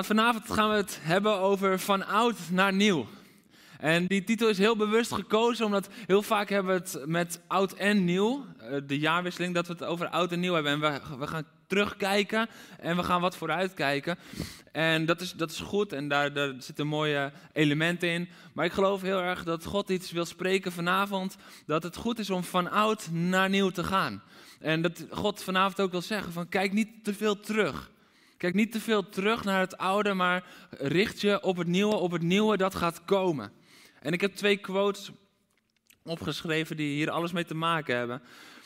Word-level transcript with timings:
Vanavond 0.00 0.52
gaan 0.52 0.70
we 0.70 0.76
het 0.76 0.98
hebben 1.00 1.38
over 1.38 1.78
van 1.78 2.06
oud 2.06 2.36
naar 2.50 2.72
nieuw. 2.72 3.06
En 3.78 4.06
die 4.06 4.24
titel 4.24 4.48
is 4.48 4.58
heel 4.58 4.76
bewust 4.76 5.12
gekozen, 5.12 5.66
omdat 5.66 5.88
heel 6.06 6.22
vaak 6.22 6.48
hebben 6.48 6.74
we 6.74 6.80
het 6.80 7.06
met 7.06 7.40
oud 7.46 7.72
en 7.72 8.04
nieuw, 8.04 8.44
eh, 8.58 8.76
de 8.86 8.98
jaarwisseling, 8.98 9.54
dat 9.54 9.66
we 9.66 9.72
het 9.72 9.84
over 9.84 10.08
oud 10.08 10.32
en 10.32 10.40
nieuw 10.40 10.54
hebben. 10.54 10.72
En 10.72 10.80
we, 10.80 11.16
we 11.18 11.26
gaan 11.26 11.44
terugkijken 11.66 12.48
en 12.78 12.96
we 12.96 13.02
gaan 13.02 13.20
wat 13.20 13.36
vooruitkijken. 13.36 14.18
En 14.72 15.06
dat 15.06 15.20
is, 15.20 15.32
dat 15.32 15.50
is 15.50 15.60
goed 15.60 15.92
en 15.92 16.08
daar, 16.08 16.32
daar 16.32 16.54
zitten 16.58 16.86
mooie 16.86 17.32
elementen 17.52 18.08
in. 18.08 18.28
Maar 18.52 18.64
ik 18.64 18.72
geloof 18.72 19.02
heel 19.02 19.20
erg 19.20 19.44
dat 19.44 19.64
God 19.64 19.90
iets 19.90 20.10
wil 20.10 20.24
spreken 20.24 20.72
vanavond, 20.72 21.36
dat 21.66 21.82
het 21.82 21.96
goed 21.96 22.18
is 22.18 22.30
om 22.30 22.44
van 22.44 22.70
oud 22.70 23.10
naar 23.10 23.48
nieuw 23.48 23.70
te 23.70 23.84
gaan. 23.84 24.22
En 24.60 24.82
dat 24.82 25.06
God 25.10 25.42
vanavond 25.42 25.80
ook 25.80 25.90
wil 25.90 26.02
zeggen 26.02 26.32
van 26.32 26.48
kijk 26.48 26.72
niet 26.72 27.04
te 27.04 27.14
veel 27.14 27.40
terug. 27.40 27.90
Kijk 28.42 28.54
niet 28.54 28.72
te 28.72 28.80
veel 28.80 29.08
terug 29.08 29.44
naar 29.44 29.60
het 29.60 29.76
oude, 29.76 30.14
maar 30.14 30.44
richt 30.70 31.20
je 31.20 31.42
op 31.42 31.56
het 31.56 31.66
nieuwe, 31.66 31.94
op 31.94 32.10
het 32.10 32.22
nieuwe 32.22 32.56
dat 32.56 32.74
gaat 32.74 33.04
komen. 33.04 33.52
En 34.00 34.12
ik 34.12 34.20
heb 34.20 34.34
twee 34.34 34.56
quotes 34.56 35.10
opgeschreven 36.02 36.76
die 36.76 36.94
hier 36.94 37.10
alles 37.10 37.32
mee 37.32 37.44
te 37.44 37.54
maken 37.54 37.96
hebben. 37.96 38.22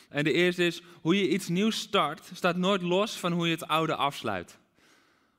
En 0.09 0.23
de 0.23 0.31
eerste 0.31 0.65
is, 0.65 0.81
hoe 1.01 1.17
je 1.17 1.29
iets 1.29 1.47
nieuws 1.47 1.79
start, 1.79 2.29
staat 2.33 2.55
nooit 2.55 2.81
los 2.81 3.17
van 3.17 3.31
hoe 3.31 3.45
je 3.45 3.53
het 3.53 3.67
oude 3.67 3.95
afsluit. 3.95 4.57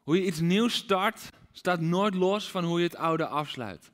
Hoe 0.03 0.17
je 0.17 0.27
iets 0.27 0.41
nieuws 0.41 0.75
start, 0.75 1.31
staat 1.53 1.81
nooit 1.81 2.15
los 2.15 2.51
van 2.51 2.65
hoe 2.65 2.79
je 2.79 2.87
het 2.87 2.97
oude 2.97 3.27
afsluit. 3.27 3.91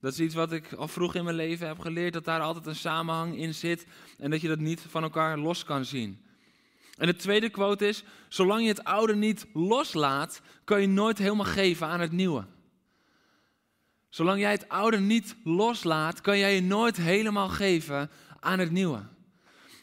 Dat 0.00 0.12
is 0.12 0.20
iets 0.20 0.34
wat 0.34 0.52
ik 0.52 0.72
al 0.72 0.88
vroeg 0.88 1.14
in 1.14 1.24
mijn 1.24 1.36
leven 1.36 1.66
heb 1.66 1.78
geleerd, 1.78 2.12
dat 2.12 2.24
daar 2.24 2.40
altijd 2.40 2.66
een 2.66 2.76
samenhang 2.76 3.36
in 3.36 3.54
zit 3.54 3.86
en 4.18 4.30
dat 4.30 4.40
je 4.40 4.48
dat 4.48 4.58
niet 4.58 4.80
van 4.88 5.02
elkaar 5.02 5.38
los 5.38 5.64
kan 5.64 5.84
zien. 5.84 6.25
En 6.96 7.06
de 7.06 7.16
tweede 7.16 7.48
quote 7.48 7.88
is: 7.88 8.04
Zolang 8.28 8.62
je 8.62 8.68
het 8.68 8.84
oude 8.84 9.16
niet 9.16 9.46
loslaat, 9.52 10.40
kan 10.64 10.80
je 10.80 10.86
nooit 10.86 11.18
helemaal 11.18 11.46
geven 11.46 11.86
aan 11.86 12.00
het 12.00 12.12
nieuwe. 12.12 12.44
Zolang 14.08 14.40
jij 14.40 14.50
het 14.50 14.68
oude 14.68 15.00
niet 15.00 15.36
loslaat, 15.44 16.20
kan 16.20 16.38
jij 16.38 16.54
je 16.54 16.62
nooit 16.62 16.96
helemaal 16.96 17.48
geven 17.48 18.10
aan 18.40 18.58
het 18.58 18.70
nieuwe. 18.70 19.02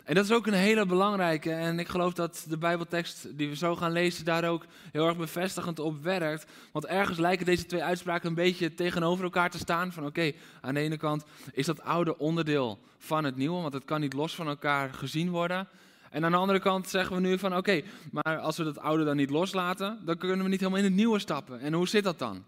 En 0.04 0.16
dat 0.16 0.26
is 0.26 0.32
ook 0.32 0.48
een 0.48 0.54
hele 0.54 0.86
belangrijke. 0.86 1.52
En 1.52 1.80
ik 1.80 1.88
geloof 1.88 2.14
dat 2.14 2.46
de 2.50 2.58
Bijbeltekst 2.58 3.38
die 3.38 3.50
we 3.50 3.56
zo 3.56 3.76
gaan 3.76 3.92
lezen 3.92 4.26
daar 4.26 4.50
ook 4.50 4.66
heel 4.92 5.08
erg 5.08 5.18
bevestigend 5.18 5.80
op 5.80 6.04
werkt. 6.04 6.46
Want 6.72 6.86
ergens 6.86 7.18
lijken 7.18 7.46
deze 7.46 7.66
twee 7.66 7.84
uitspraken 7.84 8.30
een 8.30 8.36
beetje 8.36 8.74
tegenover 8.74 9.24
elkaar 9.24 9.50
te 9.50 9.58
staan. 9.58 9.92
Van 9.92 10.06
oké, 10.06 10.32
aan 10.62 10.74
de 10.74 10.80
ene 10.80 10.98
kant 10.98 11.24
is 11.52 11.66
dat 11.66 11.82
oude 11.82 12.18
onderdeel 12.18 12.80
van 12.98 13.24
het 13.24 13.36
nieuwe, 13.36 13.62
want 13.62 13.74
het 13.74 13.86
kan 13.86 14.02
niet 14.02 14.14
los 14.14 14.36
van 14.36 14.48
elkaar 14.48 14.94
gezien 14.94 15.30
worden. 15.30 15.68
En 16.14 16.26
aan 16.26 16.32
de 16.32 16.38
andere 16.38 16.60
kant 16.60 16.90
zeggen 16.90 17.16
we 17.16 17.22
nu 17.22 17.40
van 17.40 17.58
oké, 17.58 17.82
maar 18.12 18.40
als 18.40 18.58
we 18.58 18.64
dat 18.64 18.80
oude 18.80 19.04
dan 19.04 19.16
niet 19.16 19.30
loslaten, 19.30 20.00
dan 20.06 20.18
kunnen 20.18 20.44
we 20.44 20.50
niet 20.50 20.60
helemaal 20.60 20.80
in 20.80 20.86
het 20.86 20.94
nieuwe 20.94 21.20
stappen. 21.20 21.60
En 21.60 21.74
hoe 21.74 21.88
zit 21.88 22.04
dat 22.04 22.20
dan? 22.20 22.44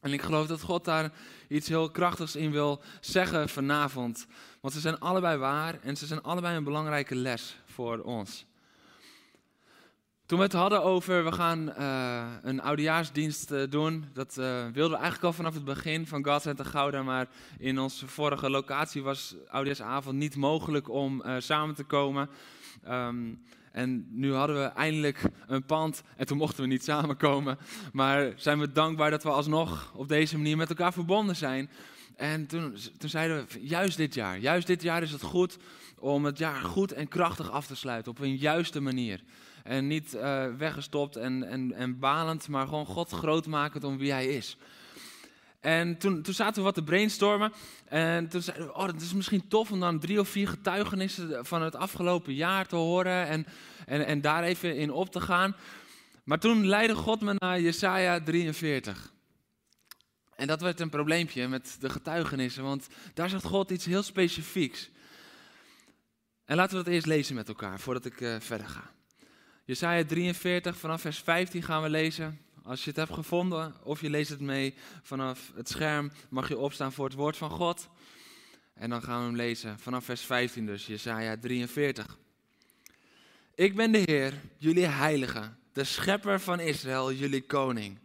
En 0.00 0.12
ik 0.12 0.22
geloof 0.22 0.46
dat 0.46 0.60
God 0.60 0.84
daar 0.84 1.12
iets 1.48 1.68
heel 1.68 1.90
krachtigs 1.90 2.36
in 2.36 2.50
wil 2.50 2.82
zeggen 3.00 3.48
vanavond. 3.48 4.26
Want 4.60 4.74
ze 4.74 4.80
zijn 4.80 4.98
allebei 4.98 5.38
waar 5.38 5.78
en 5.82 5.96
ze 5.96 6.06
zijn 6.06 6.22
allebei 6.22 6.56
een 6.56 6.64
belangrijke 6.64 7.14
les 7.14 7.56
voor 7.64 7.98
ons. 7.98 8.44
Toen 10.26 10.38
we 10.38 10.44
het 10.44 10.52
hadden 10.52 10.82
over 10.82 11.24
we 11.24 11.32
gaan 11.32 11.68
uh, 11.78 12.32
een 12.42 12.60
oudejaarsdienst 12.60 13.50
uh, 13.50 13.62
doen, 13.70 14.04
dat 14.12 14.36
uh, 14.38 14.44
wilden 14.62 14.90
we 14.90 14.96
eigenlijk 14.96 15.24
al 15.24 15.32
vanaf 15.32 15.54
het 15.54 15.64
begin 15.64 16.06
van 16.06 16.24
God 16.24 16.42
Center 16.42 16.64
Gouda, 16.64 17.02
maar 17.02 17.28
in 17.58 17.78
onze 17.78 18.06
vorige 18.06 18.50
locatie 18.50 19.02
was 19.02 19.34
oudejaarsavond 19.48 20.16
niet 20.16 20.36
mogelijk 20.36 20.88
om 20.88 21.22
samen 21.38 21.74
te 21.74 21.84
komen. 21.84 22.28
Um, 22.88 23.40
en 23.72 24.06
nu 24.10 24.32
hadden 24.32 24.56
we 24.56 24.62
eindelijk 24.62 25.22
een 25.46 25.64
pand 25.64 26.02
en 26.16 26.26
toen 26.26 26.36
mochten 26.36 26.62
we 26.62 26.68
niet 26.68 26.84
samenkomen. 26.84 27.58
Maar 27.92 28.32
zijn 28.36 28.58
we 28.58 28.72
dankbaar 28.72 29.10
dat 29.10 29.22
we 29.22 29.30
alsnog 29.30 29.92
op 29.94 30.08
deze 30.08 30.36
manier 30.36 30.56
met 30.56 30.68
elkaar 30.68 30.92
verbonden 30.92 31.36
zijn. 31.36 31.70
En 32.16 32.46
toen, 32.46 32.76
toen 32.98 33.08
zeiden 33.08 33.46
we, 33.48 33.66
juist 33.66 33.96
dit 33.96 34.14
jaar, 34.14 34.38
juist 34.38 34.66
dit 34.66 34.82
jaar 34.82 35.02
is 35.02 35.12
het 35.12 35.22
goed 35.22 35.58
om 35.98 36.24
het 36.24 36.38
jaar 36.38 36.62
goed 36.62 36.92
en 36.92 37.08
krachtig 37.08 37.50
af 37.50 37.66
te 37.66 37.76
sluiten. 37.76 38.12
Op 38.12 38.18
een 38.18 38.36
juiste 38.36 38.80
manier. 38.80 39.20
En 39.62 39.86
niet 39.86 40.14
uh, 40.14 40.46
weggestopt 40.58 41.16
en, 41.16 41.42
en, 41.42 41.72
en 41.72 41.98
balend, 41.98 42.48
maar 42.48 42.66
gewoon 42.66 42.86
God 42.86 43.10
groot 43.10 43.46
maken 43.46 43.84
om 43.84 43.98
wie 43.98 44.12
hij 44.12 44.26
is. 44.26 44.56
En 45.62 45.98
toen, 45.98 46.22
toen 46.22 46.34
zaten 46.34 46.54
we 46.54 46.62
wat 46.62 46.74
te 46.74 46.82
brainstormen. 46.82 47.52
En 47.84 48.28
toen 48.28 48.42
zeiden 48.42 48.66
we, 48.66 48.74
oh, 48.74 48.86
het 48.86 49.00
is 49.00 49.12
misschien 49.12 49.48
tof 49.48 49.70
om 49.70 49.80
dan 49.80 49.98
drie 49.98 50.20
of 50.20 50.28
vier 50.28 50.48
getuigenissen 50.48 51.46
van 51.46 51.62
het 51.62 51.76
afgelopen 51.76 52.34
jaar 52.34 52.66
te 52.66 52.76
horen. 52.76 53.26
En, 53.26 53.46
en, 53.86 54.06
en 54.06 54.20
daar 54.20 54.42
even 54.42 54.76
in 54.76 54.90
op 54.90 55.10
te 55.10 55.20
gaan. 55.20 55.56
Maar 56.24 56.38
toen 56.38 56.66
leidde 56.66 56.94
God 56.94 57.20
me 57.20 57.34
naar 57.38 57.60
Jesaja 57.60 58.20
43. 58.20 59.12
En 60.36 60.46
dat 60.46 60.60
werd 60.60 60.80
een 60.80 60.90
probleempje 60.90 61.48
met 61.48 61.76
de 61.80 61.90
getuigenissen, 61.90 62.62
want 62.62 62.88
daar 63.14 63.28
zegt 63.28 63.44
God 63.44 63.70
iets 63.70 63.84
heel 63.84 64.02
specifieks. 64.02 64.90
En 66.44 66.56
laten 66.56 66.76
we 66.76 66.84
dat 66.84 66.92
eerst 66.92 67.06
lezen 67.06 67.34
met 67.34 67.48
elkaar, 67.48 67.80
voordat 67.80 68.04
ik 68.04 68.20
uh, 68.20 68.36
verder 68.38 68.68
ga. 68.68 68.90
Jesaja 69.64 70.04
43, 70.04 70.76
vanaf 70.76 71.00
vers 71.00 71.18
15 71.18 71.62
gaan 71.62 71.82
we 71.82 71.90
lezen. 71.90 72.40
Als 72.64 72.84
je 72.84 72.88
het 72.88 72.98
hebt 72.98 73.12
gevonden 73.12 73.74
of 73.82 74.00
je 74.00 74.10
leest 74.10 74.30
het 74.30 74.40
mee 74.40 74.74
vanaf 75.02 75.52
het 75.54 75.68
scherm, 75.68 76.12
mag 76.28 76.48
je 76.48 76.58
opstaan 76.58 76.92
voor 76.92 77.04
het 77.04 77.14
woord 77.14 77.36
van 77.36 77.50
God. 77.50 77.88
En 78.74 78.90
dan 78.90 79.02
gaan 79.02 79.18
we 79.18 79.26
hem 79.26 79.36
lezen 79.36 79.78
vanaf 79.78 80.04
vers 80.04 80.20
15 80.20 80.66
dus, 80.66 80.86
Jesaja 80.86 81.36
43. 81.36 82.18
Ik 83.54 83.76
ben 83.76 83.92
de 83.92 84.02
Heer, 84.04 84.34
jullie 84.56 84.86
heilige, 84.86 85.50
de 85.72 85.84
schepper 85.84 86.40
van 86.40 86.60
Israël, 86.60 87.12
jullie 87.12 87.46
koning. 87.46 87.98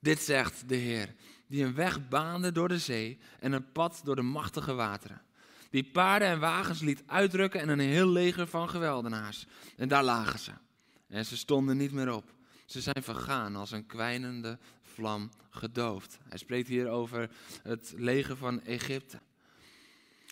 Dit 0.00 0.20
zegt 0.20 0.68
de 0.68 0.76
Heer, 0.76 1.14
die 1.46 1.64
een 1.64 1.74
weg 1.74 2.08
baande 2.08 2.52
door 2.52 2.68
de 2.68 2.78
zee 2.78 3.18
en 3.40 3.52
een 3.52 3.72
pad 3.72 4.00
door 4.04 4.16
de 4.16 4.22
machtige 4.22 4.74
wateren. 4.74 5.22
Die 5.70 5.84
paarden 5.84 6.28
en 6.28 6.40
wagens 6.40 6.80
liet 6.80 7.02
uitrukken 7.06 7.60
en 7.60 7.68
een 7.68 7.80
heel 7.80 8.08
leger 8.08 8.46
van 8.46 8.68
geweldenaars. 8.68 9.46
En 9.76 9.88
daar 9.88 10.04
lagen 10.04 10.38
ze. 10.38 10.52
En 11.08 11.26
ze 11.26 11.36
stonden 11.36 11.76
niet 11.76 11.92
meer 11.92 12.12
op. 12.12 12.35
Ze 12.66 12.80
zijn 12.80 13.02
vergaan 13.02 13.56
als 13.56 13.70
een 13.70 13.86
kwijnende 13.86 14.58
vlam 14.82 15.30
gedoofd. 15.50 16.18
Hij 16.28 16.38
spreekt 16.38 16.68
hier 16.68 16.88
over 16.88 17.30
het 17.62 17.92
leger 17.96 18.36
van 18.36 18.64
Egypte. 18.64 19.18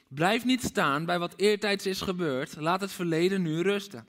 Blijf 0.08 0.44
niet 0.44 0.62
staan 0.62 1.04
bij 1.04 1.18
wat 1.18 1.34
eertijds 1.36 1.86
is 1.86 2.00
gebeurd. 2.00 2.56
Laat 2.56 2.80
het 2.80 2.92
verleden 2.92 3.42
nu 3.42 3.60
rusten. 3.60 4.06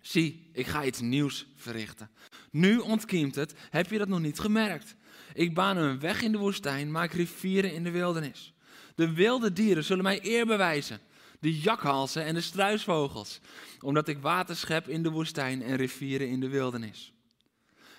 Zie, 0.00 0.50
ik 0.52 0.66
ga 0.66 0.84
iets 0.84 1.00
nieuws 1.00 1.46
verrichten. 1.56 2.10
Nu 2.50 2.78
ontkiemt 2.78 3.34
het. 3.34 3.54
Heb 3.70 3.90
je 3.90 3.98
dat 3.98 4.08
nog 4.08 4.20
niet 4.20 4.38
gemerkt? 4.38 4.96
Ik 5.34 5.54
baan 5.54 5.76
een 5.76 6.00
weg 6.00 6.22
in 6.22 6.32
de 6.32 6.38
woestijn, 6.38 6.90
maak 6.90 7.12
rivieren 7.12 7.72
in 7.72 7.84
de 7.84 7.90
wildernis. 7.90 8.52
De 8.94 9.12
wilde 9.12 9.52
dieren 9.52 9.84
zullen 9.84 10.04
mij 10.04 10.18
eer 10.22 10.46
bewijzen. 10.46 11.00
De 11.40 11.58
jakhalzen 11.58 12.24
en 12.24 12.34
de 12.34 12.40
struisvogels. 12.40 13.40
Omdat 13.80 14.08
ik 14.08 14.18
water 14.18 14.56
schep 14.56 14.88
in 14.88 15.02
de 15.02 15.10
woestijn 15.10 15.62
en 15.62 15.76
rivieren 15.76 16.28
in 16.28 16.40
de 16.40 16.48
wildernis. 16.48 17.11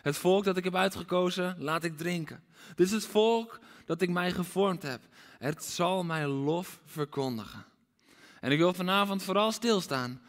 Het 0.04 0.18
volk 0.18 0.44
dat 0.44 0.58
ik 0.58 0.64
heb 0.64 0.76
uitgekozen, 0.76 1.56
laat 1.60 1.84
ik 1.84 1.98
drinken. 1.98 2.44
Dit 2.76 2.88
is 2.88 2.92
het 2.92 3.06
volk 3.06 3.60
dat 3.86 4.02
ik 4.02 4.10
mij 4.10 4.32
gevormd 4.32 4.84
heb. 4.84 5.02
Het 5.38 5.64
zal 5.64 6.04
mijn 6.04 6.28
lof 6.28 6.80
verkondigen. 6.86 7.66
En 8.40 8.52
ik 8.52 8.58
wil 8.58 8.74
vanavond 8.74 9.24
vooral 9.24 9.52
stilstaan 9.52 10.22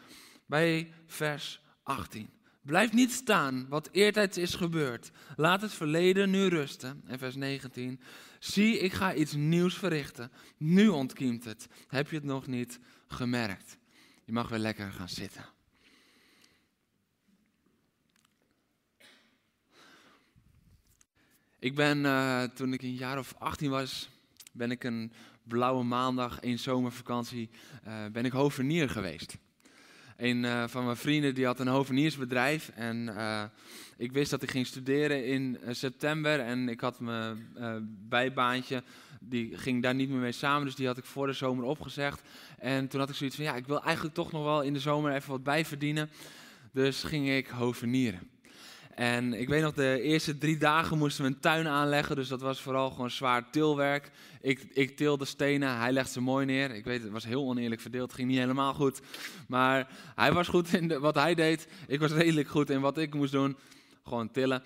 bij 0.45 0.93
vers 1.07 1.61
18. 1.83 2.29
Blijf 2.61 2.93
niet 2.93 3.11
staan 3.11 3.65
wat 3.69 3.89
eertijds 3.91 4.37
is 4.37 4.55
gebeurd. 4.55 5.11
Laat 5.35 5.61
het 5.61 5.73
verleden 5.73 6.29
nu 6.29 6.47
rusten. 6.47 7.01
En 7.05 7.19
vers 7.19 7.35
19. 7.35 7.99
Zie, 8.39 8.79
ik 8.79 8.93
ga 8.93 9.13
iets 9.13 9.33
nieuws 9.33 9.75
verrichten. 9.77 10.31
Nu 10.57 10.87
ontkiemt 10.87 11.43
het. 11.43 11.67
Heb 11.87 12.09
je 12.09 12.15
het 12.15 12.25
nog 12.25 12.47
niet 12.47 12.79
gemerkt? 13.07 13.77
Je 14.23 14.31
mag 14.31 14.49
weer 14.49 14.59
lekker 14.59 14.91
gaan 14.91 15.09
zitten. 15.09 15.54
Ik 21.65 21.75
ben, 21.75 21.97
uh, 21.97 22.43
toen 22.43 22.73
ik 22.73 22.81
een 22.81 22.95
jaar 22.95 23.17
of 23.17 23.35
18 23.37 23.69
was, 23.69 24.09
ben 24.51 24.71
ik 24.71 24.83
een 24.83 25.11
blauwe 25.43 25.83
maandag, 25.83 26.37
een 26.41 26.59
zomervakantie, 26.59 27.49
uh, 27.87 28.05
ben 28.11 28.25
ik 28.25 28.31
hovenier 28.31 28.89
geweest. 28.89 29.37
Een 30.17 30.45
eh, 30.45 30.63
van 30.67 30.85
mijn 30.85 30.97
vrienden 30.97 31.35
die 31.35 31.45
had 31.45 31.59
een 31.59 31.67
hoveniersbedrijf. 31.67 32.71
En 32.75 33.17
eh, 33.17 33.43
ik 33.97 34.11
wist 34.11 34.31
dat 34.31 34.43
ik 34.43 34.51
ging 34.51 34.67
studeren 34.67 35.25
in 35.25 35.57
eh, 35.61 35.73
september. 35.73 36.39
En 36.39 36.69
ik 36.69 36.79
had 36.79 36.99
mijn 36.99 37.47
bijbaantje, 38.09 38.83
die 39.19 39.57
ging 39.57 39.83
daar 39.83 39.95
niet 39.95 40.09
meer 40.09 40.19
mee 40.19 40.31
samen. 40.31 40.65
Dus 40.65 40.75
die 40.75 40.87
had 40.87 40.97
ik 40.97 41.05
voor 41.05 41.27
de 41.27 41.33
zomer 41.33 41.63
opgezegd. 41.63 42.21
En 42.59 42.87
toen 42.87 42.99
had 42.99 43.09
ik 43.09 43.15
zoiets 43.15 43.35
van, 43.35 43.45
ja, 43.45 43.55
ik 43.55 43.67
wil 43.67 43.83
eigenlijk 43.83 44.15
toch 44.15 44.31
nog 44.31 44.43
wel 44.43 44.61
in 44.61 44.73
de 44.73 44.79
zomer 44.79 45.13
even 45.13 45.31
wat 45.31 45.43
bijverdienen. 45.43 46.09
Dus 46.71 47.03
ging 47.03 47.29
ik 47.29 47.47
hovenieren. 47.47 48.34
En 48.95 49.33
ik 49.33 49.47
weet 49.47 49.61
nog, 49.61 49.73
de 49.73 50.01
eerste 50.01 50.37
drie 50.37 50.57
dagen 50.57 50.97
moesten 50.97 51.23
we 51.23 51.29
een 51.29 51.39
tuin 51.39 51.67
aanleggen. 51.67 52.15
Dus 52.15 52.27
dat 52.27 52.41
was 52.41 52.61
vooral 52.61 52.89
gewoon 52.89 53.11
zwaar 53.11 53.49
tilwerk. 53.49 54.11
Ik, 54.41 54.67
ik 54.73 54.97
tilde 54.97 55.25
stenen, 55.25 55.77
hij 55.77 55.91
legde 55.91 56.11
ze 56.11 56.21
mooi 56.21 56.45
neer. 56.45 56.71
Ik 56.71 56.83
weet, 56.83 57.03
het 57.03 57.11
was 57.11 57.25
heel 57.25 57.47
oneerlijk 57.47 57.81
verdeeld, 57.81 58.13
ging 58.13 58.27
niet 58.27 58.37
helemaal 58.37 58.73
goed. 58.73 59.01
Maar 59.47 59.87
hij 60.15 60.33
was 60.33 60.47
goed 60.47 60.73
in 60.73 60.99
wat 60.99 61.15
hij 61.15 61.35
deed. 61.35 61.67
Ik 61.87 61.99
was 61.99 62.11
redelijk 62.11 62.47
goed 62.47 62.69
in 62.69 62.81
wat 62.81 62.97
ik 62.97 63.13
moest 63.13 63.31
doen. 63.31 63.57
Gewoon 64.03 64.31
tillen. 64.31 64.63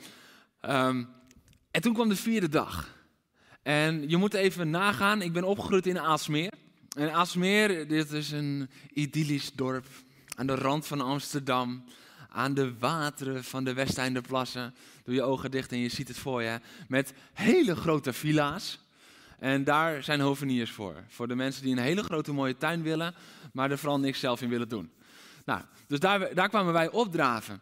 Ehm, 0.62 1.04
en 1.72 1.82
toen 1.82 1.94
kwam 1.94 2.10
de 2.10 2.16
vierde 2.16 2.50
dag. 2.50 2.98
En 3.64 4.10
je 4.10 4.18
moet 4.18 4.34
even 4.34 4.70
nagaan, 4.70 5.22
ik 5.22 5.34
ben 5.34 5.44
opgegroeid 5.44 5.88
in 5.88 6.00
Aalsmeer. 6.00 6.52
En 6.98 7.14
Aalsmeer, 7.14 7.88
dit 7.88 8.12
is 8.12 8.32
een 8.32 8.70
idyllisch 8.94 9.52
dorp 9.54 9.86
aan 10.36 10.48
de 10.48 10.56
rand 10.56 10.88
van 10.88 11.02
Amsterdam 11.02 11.84
aan 12.30 12.54
de 12.54 12.78
wateren 12.78 13.44
van 13.44 13.64
de 13.64 13.74
Westeinderplassen. 13.74 14.76
Doe 15.04 15.14
je 15.14 15.22
ogen 15.22 15.52
dicht 15.52 15.72
en 15.72 15.78
je 15.78 15.90
ziet 15.90 16.08
het 16.08 16.18
voor 16.18 16.44
je. 16.44 16.60
Met 16.88 17.14
hele 17.34 17.76
grote 17.76 18.14
villa's. 18.14 18.80
En 19.40 19.64
daar 19.64 20.04
zijn 20.04 20.20
hoveniers 20.20 20.72
voor. 20.72 21.04
Voor 21.08 21.28
de 21.28 21.36
mensen 21.36 21.64
die 21.64 21.72
een 21.72 21.82
hele 21.82 22.04
grote 22.04 22.34
mooie 22.34 22.58
tuin 22.58 22.82
willen, 22.82 23.16
maar 23.54 23.72
er 23.72 23.78
vooral 23.78 24.00
niks 24.00 24.20
zelf 24.20 24.42
in 24.42 24.50
willen 24.50 24.70
doen. 24.70 24.92
Nou, 25.46 25.62
dus 25.88 26.00
daar, 26.00 26.34
daar 26.34 26.50
kwamen 26.50 26.74
wij 26.74 26.90
opdraven. 26.90 27.62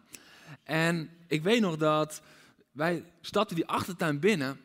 En 0.64 1.10
ik 1.28 1.44
weet 1.44 1.62
nog 1.62 1.78
dat 1.78 2.22
wij 2.72 3.04
stapten 3.22 3.56
die 3.56 3.68
achtertuin 3.68 4.20
binnen. 4.20 4.60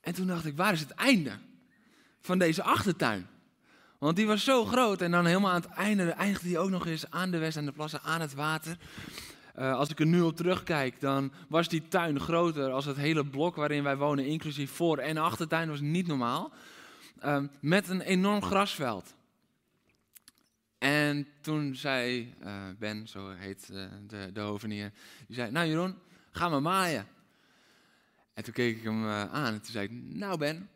En 0.00 0.14
toen 0.14 0.26
dacht 0.26 0.44
ik, 0.44 0.56
waar 0.56 0.72
is 0.72 0.80
het 0.80 0.90
einde 0.90 1.38
van 2.20 2.38
deze 2.38 2.62
achtertuin? 2.62 3.26
Want 3.98 4.16
die 4.16 4.26
was 4.26 4.44
zo 4.44 4.64
groot 4.64 5.00
en 5.00 5.10
dan 5.10 5.26
helemaal 5.26 5.50
aan 5.50 5.60
het 5.60 5.70
einde 5.70 6.10
eindigde 6.10 6.48
die 6.48 6.58
ook 6.58 6.70
nog 6.70 6.86
eens 6.86 7.10
aan 7.10 7.30
de 7.30 7.38
West 7.38 7.56
en 7.56 7.64
de 7.64 7.72
Plassen, 7.72 8.02
aan 8.02 8.20
het 8.20 8.34
water. 8.34 8.76
Uh, 9.58 9.72
als 9.72 9.88
ik 9.88 10.00
er 10.00 10.06
nu 10.06 10.20
op 10.20 10.36
terugkijk, 10.36 11.00
dan 11.00 11.32
was 11.48 11.68
die 11.68 11.88
tuin 11.88 12.20
groter 12.20 12.70
als 12.70 12.84
het 12.84 12.96
hele 12.96 13.26
blok 13.26 13.56
waarin 13.56 13.82
wij 13.82 13.96
wonen, 13.96 14.26
inclusief 14.26 14.70
voor- 14.70 14.98
en 14.98 15.16
achtertuin, 15.16 15.68
was 15.68 15.80
niet 15.80 16.06
normaal. 16.06 16.52
Uh, 17.24 17.42
met 17.60 17.88
een 17.88 18.00
enorm 18.00 18.42
grasveld. 18.42 19.14
En 20.78 21.28
toen 21.40 21.74
zei 21.74 22.34
uh, 22.42 22.52
Ben, 22.78 23.08
zo 23.08 23.28
heet 23.28 23.66
de, 24.06 24.30
de 24.32 24.40
hovenier, 24.40 24.92
die 25.26 25.36
zei, 25.36 25.50
nou 25.50 25.66
Jeroen, 25.66 25.98
ga 26.30 26.48
maar 26.48 26.62
maaien. 26.62 27.06
En 28.34 28.44
toen 28.44 28.54
keek 28.54 28.76
ik 28.76 28.82
hem 28.82 29.08
aan 29.08 29.52
en 29.52 29.62
toen 29.62 29.72
zei 29.72 29.84
ik, 29.84 29.90
nou 29.92 30.38
Ben, 30.38 30.70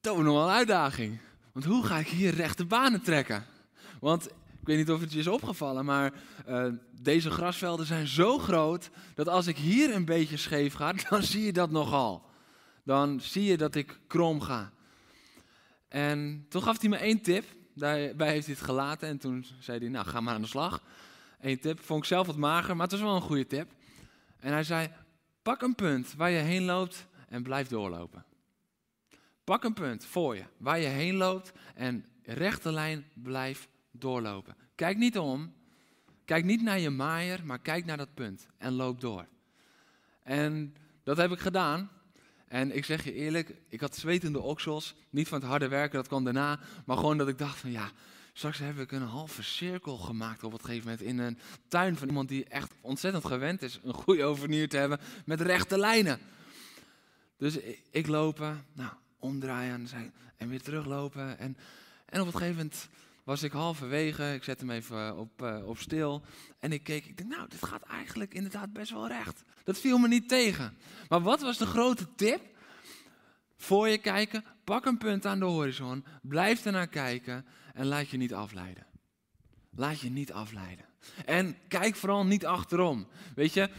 wordt 0.00 0.22
nog 0.22 0.34
wel 0.34 0.48
een 0.48 0.54
uitdaging. 0.54 1.18
Want 1.58 1.70
hoe 1.70 1.86
ga 1.86 1.98
ik 1.98 2.08
hier 2.08 2.34
rechte 2.34 2.64
banen 2.64 3.02
trekken? 3.02 3.44
Want 4.00 4.26
ik 4.26 4.66
weet 4.66 4.76
niet 4.76 4.90
of 4.90 5.00
het 5.00 5.12
je 5.12 5.18
is 5.18 5.26
opgevallen, 5.26 5.84
maar 5.84 6.12
uh, 6.48 6.66
deze 7.00 7.30
grasvelden 7.30 7.86
zijn 7.86 8.06
zo 8.06 8.38
groot 8.38 8.90
dat 9.14 9.28
als 9.28 9.46
ik 9.46 9.56
hier 9.56 9.94
een 9.94 10.04
beetje 10.04 10.36
scheef 10.36 10.74
ga, 10.74 10.92
dan 11.08 11.22
zie 11.22 11.44
je 11.44 11.52
dat 11.52 11.70
nogal. 11.70 12.22
Dan 12.84 13.20
zie 13.20 13.44
je 13.44 13.56
dat 13.56 13.74
ik 13.74 14.00
krom 14.06 14.40
ga. 14.40 14.72
En 15.88 16.46
toen 16.48 16.62
gaf 16.62 16.80
hij 16.80 16.88
me 16.88 16.96
één 16.96 17.20
tip. 17.20 17.44
Daarbij 17.74 18.30
heeft 18.30 18.46
hij 18.46 18.54
het 18.54 18.64
gelaten 18.64 19.08
en 19.08 19.18
toen 19.18 19.46
zei 19.58 19.78
hij, 19.78 19.88
nou 19.88 20.06
ga 20.06 20.20
maar 20.20 20.34
aan 20.34 20.42
de 20.42 20.48
slag. 20.48 20.82
Eén 21.40 21.60
tip, 21.60 21.80
vond 21.80 22.00
ik 22.02 22.08
zelf 22.08 22.26
wat 22.26 22.36
mager, 22.36 22.76
maar 22.76 22.86
het 22.86 22.92
was 22.92 23.04
wel 23.04 23.14
een 23.14 23.20
goede 23.20 23.46
tip. 23.46 23.70
En 24.40 24.52
hij 24.52 24.64
zei, 24.64 24.88
pak 25.42 25.62
een 25.62 25.74
punt 25.74 26.14
waar 26.16 26.30
je 26.30 26.38
heen 26.38 26.64
loopt 26.64 27.06
en 27.28 27.42
blijf 27.42 27.68
doorlopen. 27.68 28.24
Pak 29.48 29.64
een 29.64 29.72
punt 29.72 30.04
voor 30.04 30.36
je, 30.36 30.44
waar 30.56 30.78
je 30.78 30.86
heen 30.86 31.14
loopt 31.14 31.52
en 31.74 32.04
rechte 32.22 32.72
lijn 32.72 33.04
blijf 33.14 33.68
doorlopen. 33.90 34.56
Kijk 34.74 34.96
niet 34.96 35.18
om, 35.18 35.54
kijk 36.24 36.44
niet 36.44 36.62
naar 36.62 36.78
je 36.78 36.90
maaier, 36.90 37.40
maar 37.44 37.58
kijk 37.58 37.84
naar 37.84 37.96
dat 37.96 38.14
punt 38.14 38.46
en 38.58 38.72
loop 38.72 39.00
door. 39.00 39.26
En 40.22 40.74
dat 41.02 41.16
heb 41.16 41.30
ik 41.30 41.38
gedaan. 41.38 41.90
En 42.48 42.76
ik 42.76 42.84
zeg 42.84 43.04
je 43.04 43.12
eerlijk, 43.12 43.54
ik 43.68 43.80
had 43.80 43.96
zwetende 43.96 44.40
oksels. 44.40 44.94
Niet 45.10 45.28
van 45.28 45.38
het 45.38 45.48
harde 45.48 45.68
werken, 45.68 45.96
dat 45.96 46.08
kwam 46.08 46.24
daarna. 46.24 46.60
Maar 46.84 46.96
gewoon 46.96 47.18
dat 47.18 47.28
ik 47.28 47.38
dacht 47.38 47.58
van 47.58 47.70
ja, 47.70 47.90
straks 48.32 48.58
heb 48.58 48.78
ik 48.78 48.92
een 48.92 49.02
halve 49.02 49.42
cirkel 49.42 49.96
gemaakt 49.96 50.44
op 50.44 50.52
het 50.52 50.64
gegeven 50.64 50.90
moment. 50.90 51.06
In 51.06 51.18
een 51.18 51.38
tuin 51.68 51.96
van 51.96 52.08
iemand 52.08 52.28
die 52.28 52.44
echt 52.44 52.74
ontzettend 52.80 53.24
gewend 53.24 53.62
is 53.62 53.80
een 53.82 53.94
goede 53.94 54.24
overnier 54.24 54.68
te 54.68 54.76
hebben 54.76 55.00
met 55.24 55.40
rechte 55.40 55.78
lijnen. 55.78 56.18
Dus 57.36 57.56
ik, 57.56 57.82
ik 57.90 58.06
lopen, 58.06 58.64
nou 58.72 58.92
omdraaien 59.18 59.88
en 60.36 60.48
weer 60.48 60.62
teruglopen. 60.62 61.38
En, 61.38 61.56
en 62.06 62.20
op 62.20 62.26
een 62.26 62.32
gegeven 62.32 62.56
moment 62.56 62.88
was 63.24 63.42
ik 63.42 63.52
halverwege, 63.52 64.34
ik 64.34 64.44
zette 64.44 64.64
hem 64.64 64.74
even 64.74 65.16
op, 65.16 65.42
uh, 65.42 65.68
op 65.68 65.78
stil. 65.78 66.22
En 66.58 66.72
ik 66.72 66.82
keek, 66.82 67.06
ik 67.06 67.16
denk, 67.16 67.30
nou, 67.30 67.48
dit 67.48 67.64
gaat 67.64 67.82
eigenlijk 67.82 68.34
inderdaad 68.34 68.72
best 68.72 68.90
wel 68.90 69.08
recht. 69.08 69.42
Dat 69.64 69.78
viel 69.78 69.98
me 69.98 70.08
niet 70.08 70.28
tegen. 70.28 70.76
Maar 71.08 71.22
wat 71.22 71.40
was 71.40 71.58
de 71.58 71.66
grote 71.66 72.14
tip? 72.14 72.40
Voor 73.56 73.88
je 73.88 73.98
kijken, 73.98 74.44
pak 74.64 74.84
een 74.84 74.98
punt 74.98 75.26
aan 75.26 75.38
de 75.38 75.44
horizon, 75.44 76.04
blijf 76.22 76.64
ernaar 76.64 76.88
kijken 76.88 77.46
en 77.74 77.86
laat 77.86 78.08
je 78.08 78.16
niet 78.16 78.34
afleiden. 78.34 78.86
Laat 79.70 80.00
je 80.00 80.10
niet 80.10 80.32
afleiden. 80.32 80.84
En 81.24 81.56
kijk 81.68 81.96
vooral 81.96 82.26
niet 82.26 82.46
achterom. 82.46 83.06
Weet 83.34 83.52
je, 83.52 83.70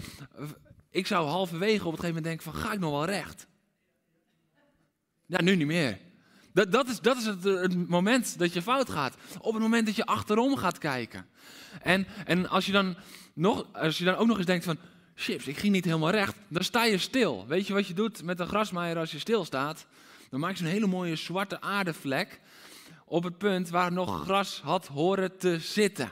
ik 0.89 1.07
zou 1.07 1.27
halverwege 1.27 1.85
op 1.85 1.91
het 1.91 1.99
gegeven 1.99 2.07
moment 2.07 2.23
denken 2.23 2.43
van, 2.43 2.53
ga 2.53 2.73
ik 2.73 2.79
nog 2.79 2.91
wel 2.91 3.05
recht? 3.05 3.47
Ja, 5.29 5.41
nu 5.41 5.55
niet 5.55 5.67
meer. 5.67 5.97
Dat, 6.53 6.71
dat 6.71 6.87
is, 6.87 6.99
dat 6.99 7.17
is 7.17 7.25
het, 7.25 7.43
het, 7.43 7.89
moment 7.89 8.39
dat 8.39 8.53
je 8.53 8.61
fout 8.61 8.89
gaat. 8.89 9.15
Op 9.41 9.53
het 9.53 9.61
moment 9.61 9.85
dat 9.85 9.95
je 9.95 10.05
achterom 10.05 10.57
gaat 10.57 10.77
kijken. 10.77 11.25
En, 11.81 12.07
en 12.25 12.49
als, 12.49 12.65
je 12.65 12.71
dan 12.71 12.95
nog, 13.33 13.65
als 13.73 13.97
je 13.97 14.03
dan 14.03 14.15
ook 14.15 14.27
nog 14.27 14.37
eens 14.37 14.45
denkt 14.45 14.65
van... 14.65 14.77
Chips, 15.15 15.47
ik 15.47 15.57
ging 15.57 15.73
niet 15.73 15.85
helemaal 15.85 16.09
recht. 16.09 16.35
Dan 16.47 16.63
sta 16.63 16.83
je 16.83 16.97
stil. 16.97 17.45
Weet 17.47 17.67
je 17.67 17.73
wat 17.73 17.87
je 17.87 17.93
doet 17.93 18.23
met 18.23 18.39
een 18.39 18.47
grasmaaier 18.47 18.97
als 18.97 19.11
je 19.11 19.19
stil 19.19 19.45
staat? 19.45 19.85
Dan 20.29 20.39
maak 20.39 20.55
je 20.55 20.63
een 20.63 20.69
hele 20.69 20.87
mooie 20.87 21.15
zwarte 21.15 21.61
aardevlek 21.61 22.39
op 23.05 23.23
het 23.23 23.37
punt 23.37 23.69
waar 23.69 23.91
nog 23.91 24.21
gras 24.23 24.61
had 24.63 24.87
horen 24.87 25.37
te 25.37 25.59
zitten. 25.59 26.11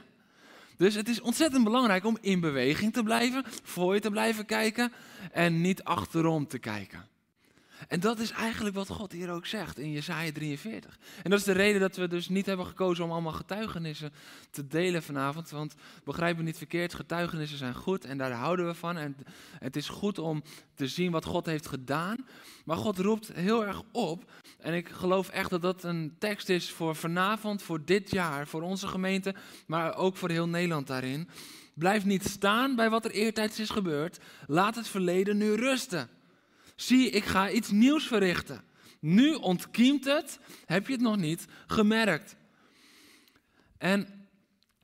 Dus 0.77 0.95
het 0.95 1.09
is 1.09 1.21
ontzettend 1.21 1.63
belangrijk 1.63 2.05
om 2.05 2.17
in 2.21 2.39
beweging 2.39 2.93
te 2.93 3.03
blijven, 3.03 3.43
voor 3.63 3.93
je 3.93 3.99
te 3.99 4.09
blijven 4.09 4.45
kijken 4.45 4.91
en 5.31 5.61
niet 5.61 5.83
achterom 5.83 6.47
te 6.47 6.59
kijken. 6.59 7.07
En 7.87 7.99
dat 7.99 8.19
is 8.19 8.31
eigenlijk 8.31 8.75
wat 8.75 8.87
God 8.87 9.11
hier 9.11 9.31
ook 9.31 9.45
zegt 9.45 9.79
in 9.79 9.91
Jesaja 9.91 10.31
43. 10.31 10.97
En 11.23 11.29
dat 11.29 11.39
is 11.39 11.45
de 11.45 11.51
reden 11.51 11.81
dat 11.81 11.95
we 11.95 12.07
dus 12.07 12.29
niet 12.29 12.45
hebben 12.45 12.65
gekozen 12.65 13.03
om 13.03 13.11
allemaal 13.11 13.31
getuigenissen 13.31 14.11
te 14.49 14.67
delen 14.67 15.03
vanavond. 15.03 15.49
Want 15.49 15.75
begrijp 16.03 16.37
me 16.37 16.43
niet 16.43 16.57
verkeerd, 16.57 16.93
getuigenissen 16.93 17.57
zijn 17.57 17.75
goed 17.75 18.05
en 18.05 18.17
daar 18.17 18.31
houden 18.31 18.65
we 18.65 18.73
van. 18.73 18.97
En 18.97 19.17
het 19.59 19.75
is 19.75 19.89
goed 19.89 20.19
om 20.19 20.43
te 20.75 20.87
zien 20.87 21.11
wat 21.11 21.25
God 21.25 21.45
heeft 21.45 21.67
gedaan. 21.67 22.25
Maar 22.65 22.77
God 22.77 22.99
roept 22.99 23.31
heel 23.33 23.65
erg 23.65 23.81
op. 23.91 24.31
En 24.59 24.73
ik 24.73 24.89
geloof 24.89 25.29
echt 25.29 25.49
dat 25.49 25.61
dat 25.61 25.83
een 25.83 26.15
tekst 26.19 26.49
is 26.49 26.71
voor 26.71 26.95
vanavond, 26.95 27.61
voor 27.61 27.85
dit 27.85 28.11
jaar, 28.11 28.47
voor 28.47 28.61
onze 28.61 28.87
gemeente, 28.87 29.35
maar 29.67 29.95
ook 29.95 30.17
voor 30.17 30.29
heel 30.29 30.47
Nederland 30.47 30.87
daarin. 30.87 31.29
Blijf 31.73 32.05
niet 32.05 32.23
staan 32.23 32.75
bij 32.75 32.89
wat 32.89 33.05
er 33.05 33.11
eertijds 33.11 33.59
is 33.59 33.69
gebeurd. 33.69 34.19
Laat 34.47 34.75
het 34.75 34.87
verleden 34.87 35.37
nu 35.37 35.53
rusten. 35.53 36.09
Zie, 36.77 37.09
ik 37.09 37.23
ga 37.23 37.49
iets 37.49 37.71
nieuws 37.71 38.07
verrichten. 38.07 38.63
Nu 38.99 39.33
ontkiemt 39.33 40.05
het, 40.05 40.39
heb 40.65 40.87
je 40.87 40.93
het 40.93 41.01
nog 41.01 41.17
niet 41.17 41.45
gemerkt. 41.67 42.35
En 43.77 44.27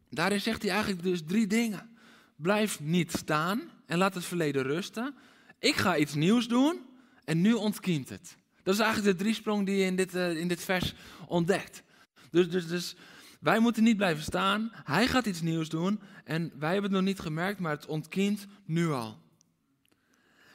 daarin 0.10 0.42
zegt 0.42 0.62
hij 0.62 0.72
eigenlijk 0.72 1.04
dus 1.04 1.22
drie 1.28 1.48
dingen. 1.48 1.98
Blijf 2.36 2.80
niet 2.80 3.12
staan 3.12 3.62
en 3.86 3.98
laat 3.98 4.14
het 4.14 4.26
verleden 4.26 4.64
rusten. 4.64 5.16
Ik 5.60 5.76
ga 5.76 5.98
iets 5.98 6.14
nieuws 6.14 6.48
doen 6.48 6.80
en 7.24 7.42
nu 7.42 7.54
ontkiemt 7.54 8.10
het. 8.10 8.38
Dat 8.64 8.74
is 8.74 8.80
eigenlijk 8.80 9.18
de 9.18 9.24
driesprong 9.24 9.66
die 9.66 9.76
je 9.76 9.86
in 9.86 9.96
dit, 9.96 10.16
uh, 10.16 10.38
in 10.38 10.48
dit 10.48 10.64
vers 10.64 10.94
ontdekt. 11.28 11.84
Dus, 12.32 12.50
dus, 12.50 12.68
dus 12.68 12.96
wij 13.40 13.60
moeten 13.60 13.84
niet 13.84 13.98
blijven 13.98 14.24
staan. 14.24 14.72
Hij 14.74 15.08
gaat 15.08 15.26
iets 15.26 15.42
nieuws 15.42 15.70
doen 15.70 16.00
en 16.24 16.52
wij 16.60 16.72
hebben 16.72 16.92
het 16.92 17.00
nog 17.00 17.10
niet 17.10 17.20
gemerkt, 17.20 17.60
maar 17.60 17.72
het 17.72 17.86
ontkiemt 17.86 18.48
nu 18.66 18.92
al. 18.92 19.23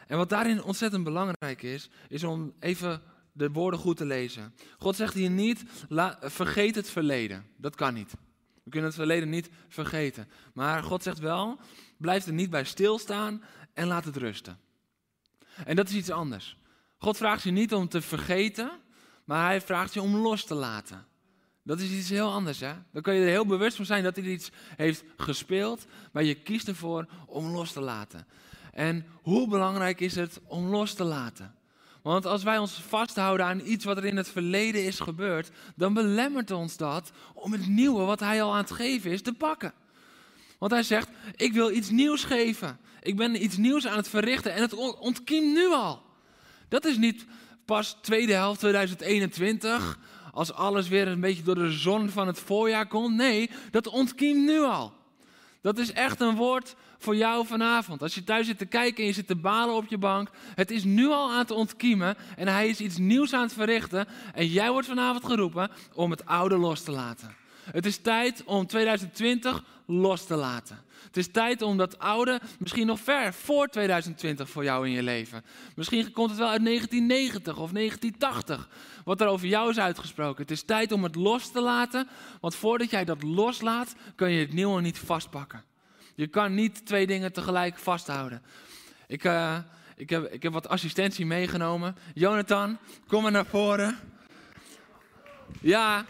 En 0.09 0.17
wat 0.17 0.29
daarin 0.29 0.63
ontzettend 0.63 1.05
belangrijk 1.05 1.63
is, 1.63 1.91
is 2.09 2.25
om 2.25 2.53
even 2.61 3.03
de 3.33 3.51
woorden 3.51 3.81
goed 3.81 3.97
te 3.97 4.05
lezen. 4.05 4.55
God 4.79 4.97
zegt 4.97 5.15
hier 5.15 5.31
niet, 5.31 5.63
vergeet 6.21 6.75
het 6.75 6.91
verleden. 6.91 7.47
Dat 7.57 7.75
kan 7.75 7.95
niet. 7.95 8.13
We 8.65 8.71
kunnen 8.71 8.89
het 8.89 8.99
verleden 8.99 9.29
niet 9.29 9.51
vergeten. 9.69 10.29
Maar 10.53 10.83
God 10.83 11.03
zegt 11.03 11.19
wel, 11.19 11.59
blijf 11.97 12.27
er 12.27 12.33
niet 12.33 12.51
bij 12.51 12.65
stilstaan 12.65 13.43
en 13.75 13.87
laat 13.87 14.05
het 14.05 14.17
rusten. 14.17 14.59
En 15.65 15.77
dat 15.77 15.89
is 15.89 15.95
iets 15.95 16.11
anders. 16.11 16.57
God 16.99 17.17
vraagt 17.17 17.43
je 17.43 17.51
niet 17.51 17.75
om 17.75 17.89
te 17.89 18.01
vergeten, 18.01 18.71
maar 19.25 19.47
hij 19.47 19.61
vraagt 19.61 19.95
je 19.95 20.03
om 20.03 20.17
los 20.17 20.45
te 20.45 20.55
laten. 20.55 21.07
Dat 21.63 21.81
is 21.81 21.91
iets 21.91 22.09
heel 22.09 22.33
anders, 22.33 22.61
hè? 22.61 22.73
Dan 22.93 23.03
kan 23.03 23.15
je 23.15 23.21
er 23.21 23.29
heel 23.29 23.47
bewust 23.47 23.77
van 23.77 23.87
zijn 23.87 24.03
dat 24.03 24.17
hij 24.17 24.25
iets 24.25 24.51
heeft 24.77 25.05
gespeeld, 25.17 25.87
maar 26.13 26.23
je 26.23 26.35
kiest 26.35 26.69
ervoor 26.69 27.07
om 27.27 27.47
los 27.47 27.73
te 27.73 27.81
laten. 27.81 28.27
En 28.79 29.07
hoe 29.23 29.49
belangrijk 29.49 30.01
is 30.01 30.15
het 30.15 30.41
om 30.47 30.67
los 30.67 30.95
te 30.95 31.05
laten? 31.05 31.55
Want 32.03 32.27
als 32.27 32.43
wij 32.43 32.59
ons 32.59 32.73
vasthouden 32.73 33.47
aan 33.47 33.61
iets 33.65 33.85
wat 33.85 33.97
er 33.97 34.05
in 34.05 34.17
het 34.17 34.29
verleden 34.29 34.85
is 34.85 35.01
gebeurd, 35.01 35.51
dan 35.77 35.95
belemmert 35.95 36.51
ons 36.51 36.77
dat 36.77 37.11
om 37.35 37.53
het 37.53 37.67
nieuwe 37.67 38.03
wat 38.03 38.21
hij 38.21 38.43
al 38.43 38.53
aan 38.53 38.59
het 38.59 38.71
geven 38.71 39.11
is 39.11 39.23
te 39.23 39.33
pakken. 39.33 39.73
Want 40.59 40.73
hij 40.73 40.83
zegt, 40.83 41.09
ik 41.37 41.53
wil 41.53 41.71
iets 41.71 41.91
nieuws 41.91 42.25
geven. 42.25 42.79
Ik 43.03 43.17
ben 43.17 43.43
iets 43.43 43.57
nieuws 43.57 43.87
aan 43.87 43.97
het 43.97 44.09
verrichten 44.09 44.55
en 44.55 44.63
het 44.63 44.75
ontkiemt 44.99 45.55
nu 45.55 45.69
al. 45.69 46.03
Dat 46.69 46.85
is 46.85 46.97
niet 46.97 47.27
pas 47.65 47.97
tweede 48.03 48.33
helft 48.33 48.61
2021, 48.61 49.99
als 50.33 50.53
alles 50.53 50.89
weer 50.89 51.09
een 51.09 51.21
beetje 51.21 51.43
door 51.43 51.55
de 51.55 51.73
zon 51.73 52.09
van 52.09 52.27
het 52.27 52.39
voorjaar 52.39 52.87
komt. 52.87 53.17
Nee, 53.17 53.51
dat 53.71 53.87
ontkiemt 53.87 54.45
nu 54.45 54.61
al. 54.61 54.93
Dat 55.61 55.79
is 55.79 55.93
echt 55.93 56.21
een 56.21 56.37
woord 56.37 56.75
voor 56.99 57.17
jou 57.17 57.47
vanavond. 57.47 58.03
Als 58.03 58.15
je 58.15 58.25
thuis 58.25 58.47
zit 58.47 58.59
te 58.59 58.67
kijken 58.67 59.01
en 59.01 59.07
je 59.07 59.13
zit 59.13 59.27
te 59.27 59.37
balen 59.37 59.75
op 59.75 59.87
je 59.89 59.99
bank. 59.99 60.31
Het 60.55 60.71
is 60.71 60.85
nu 60.85 61.07
al 61.07 61.31
aan 61.31 61.39
het 61.39 61.51
ontkiemen 61.51 62.17
en 62.37 62.49
hij 62.49 62.69
is 62.69 62.81
iets 62.81 62.97
nieuws 62.97 63.33
aan 63.33 63.43
het 63.43 63.53
verrichten. 63.53 64.07
En 64.35 64.47
jij 64.47 64.71
wordt 64.71 64.89
vanavond 64.89 65.25
geroepen 65.25 65.71
om 65.95 66.11
het 66.11 66.27
oude 66.27 66.57
los 66.57 66.83
te 66.83 66.91
laten. 66.91 67.37
Het 67.71 67.87
is 67.87 67.97
tijd 67.97 68.43
om 68.45 68.67
2020 68.67 69.65
los 69.87 70.27
te 70.27 70.37
laten. 70.37 70.87
Het 71.05 71.17
is 71.17 71.29
tijd 71.31 71.63
om 71.63 71.77
dat 71.77 71.99
oude, 71.99 72.41
misschien 72.59 72.87
nog 72.87 73.01
ver 73.01 73.35
voor 73.35 73.67
2020 73.67 74.51
voor 74.51 74.65
jou 74.65 74.87
in 74.87 74.93
je 74.93 75.03
leven. 75.03 75.45
Misschien 75.75 76.13
komt 76.13 76.31
het 76.31 76.39
wel 76.39 76.49
uit 76.49 76.65
1990 76.65 77.59
of 77.59 77.71
1980, 77.73 78.69
wat 79.05 79.21
er 79.21 79.27
over 79.27 79.47
jou 79.47 79.71
is 79.71 79.79
uitgesproken. 79.79 80.43
Het 80.43 80.51
is 80.51 80.63
tijd 80.63 80.93
om 80.93 81.03
het 81.03 81.15
los 81.15 81.51
te 81.53 81.61
laten, 81.61 82.09
want 82.41 82.55
voordat 82.55 82.91
jij 82.91 83.05
dat 83.05 83.23
loslaat, 83.23 83.95
kun 84.15 84.31
je 84.31 84.41
het 84.41 84.53
nieuwe 84.53 84.81
niet 84.81 84.99
vastpakken. 84.99 85.65
Je 86.19 86.27
kan 86.27 86.55
niet 86.55 86.87
twee 86.87 87.07
dingen 87.07 87.33
tegelijk 87.33 87.79
vasthouden. 87.79 88.43
Ik, 89.07 89.25
uh, 89.25 89.59
ik, 89.97 90.11
heb, 90.11 90.33
ik 90.33 90.43
heb 90.43 90.53
wat 90.53 90.69
assistentie 90.69 91.27
meegenomen. 91.27 91.97
Jonathan, 92.15 92.79
kom 93.07 93.23
maar 93.23 93.33
naar 93.33 93.47
voren. 93.47 93.99
Ja, 95.61 96.05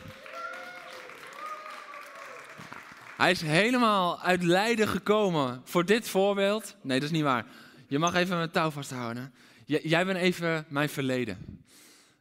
Hij 3.16 3.30
is 3.30 3.40
helemaal 3.40 4.20
uit 4.20 4.42
Leiden 4.42 4.88
gekomen 4.88 5.60
voor 5.64 5.84
dit 5.84 6.08
voorbeeld. 6.08 6.76
Nee, 6.82 7.00
dat 7.00 7.08
is 7.08 7.14
niet 7.14 7.24
waar. 7.24 7.44
Je 7.86 7.98
mag 7.98 8.14
even 8.14 8.36
mijn 8.36 8.50
touw 8.50 8.70
vasthouden. 8.70 9.32
jij 9.64 10.06
bent 10.06 10.18
even 10.18 10.64
mijn 10.68 10.88
verleden. 10.88 11.62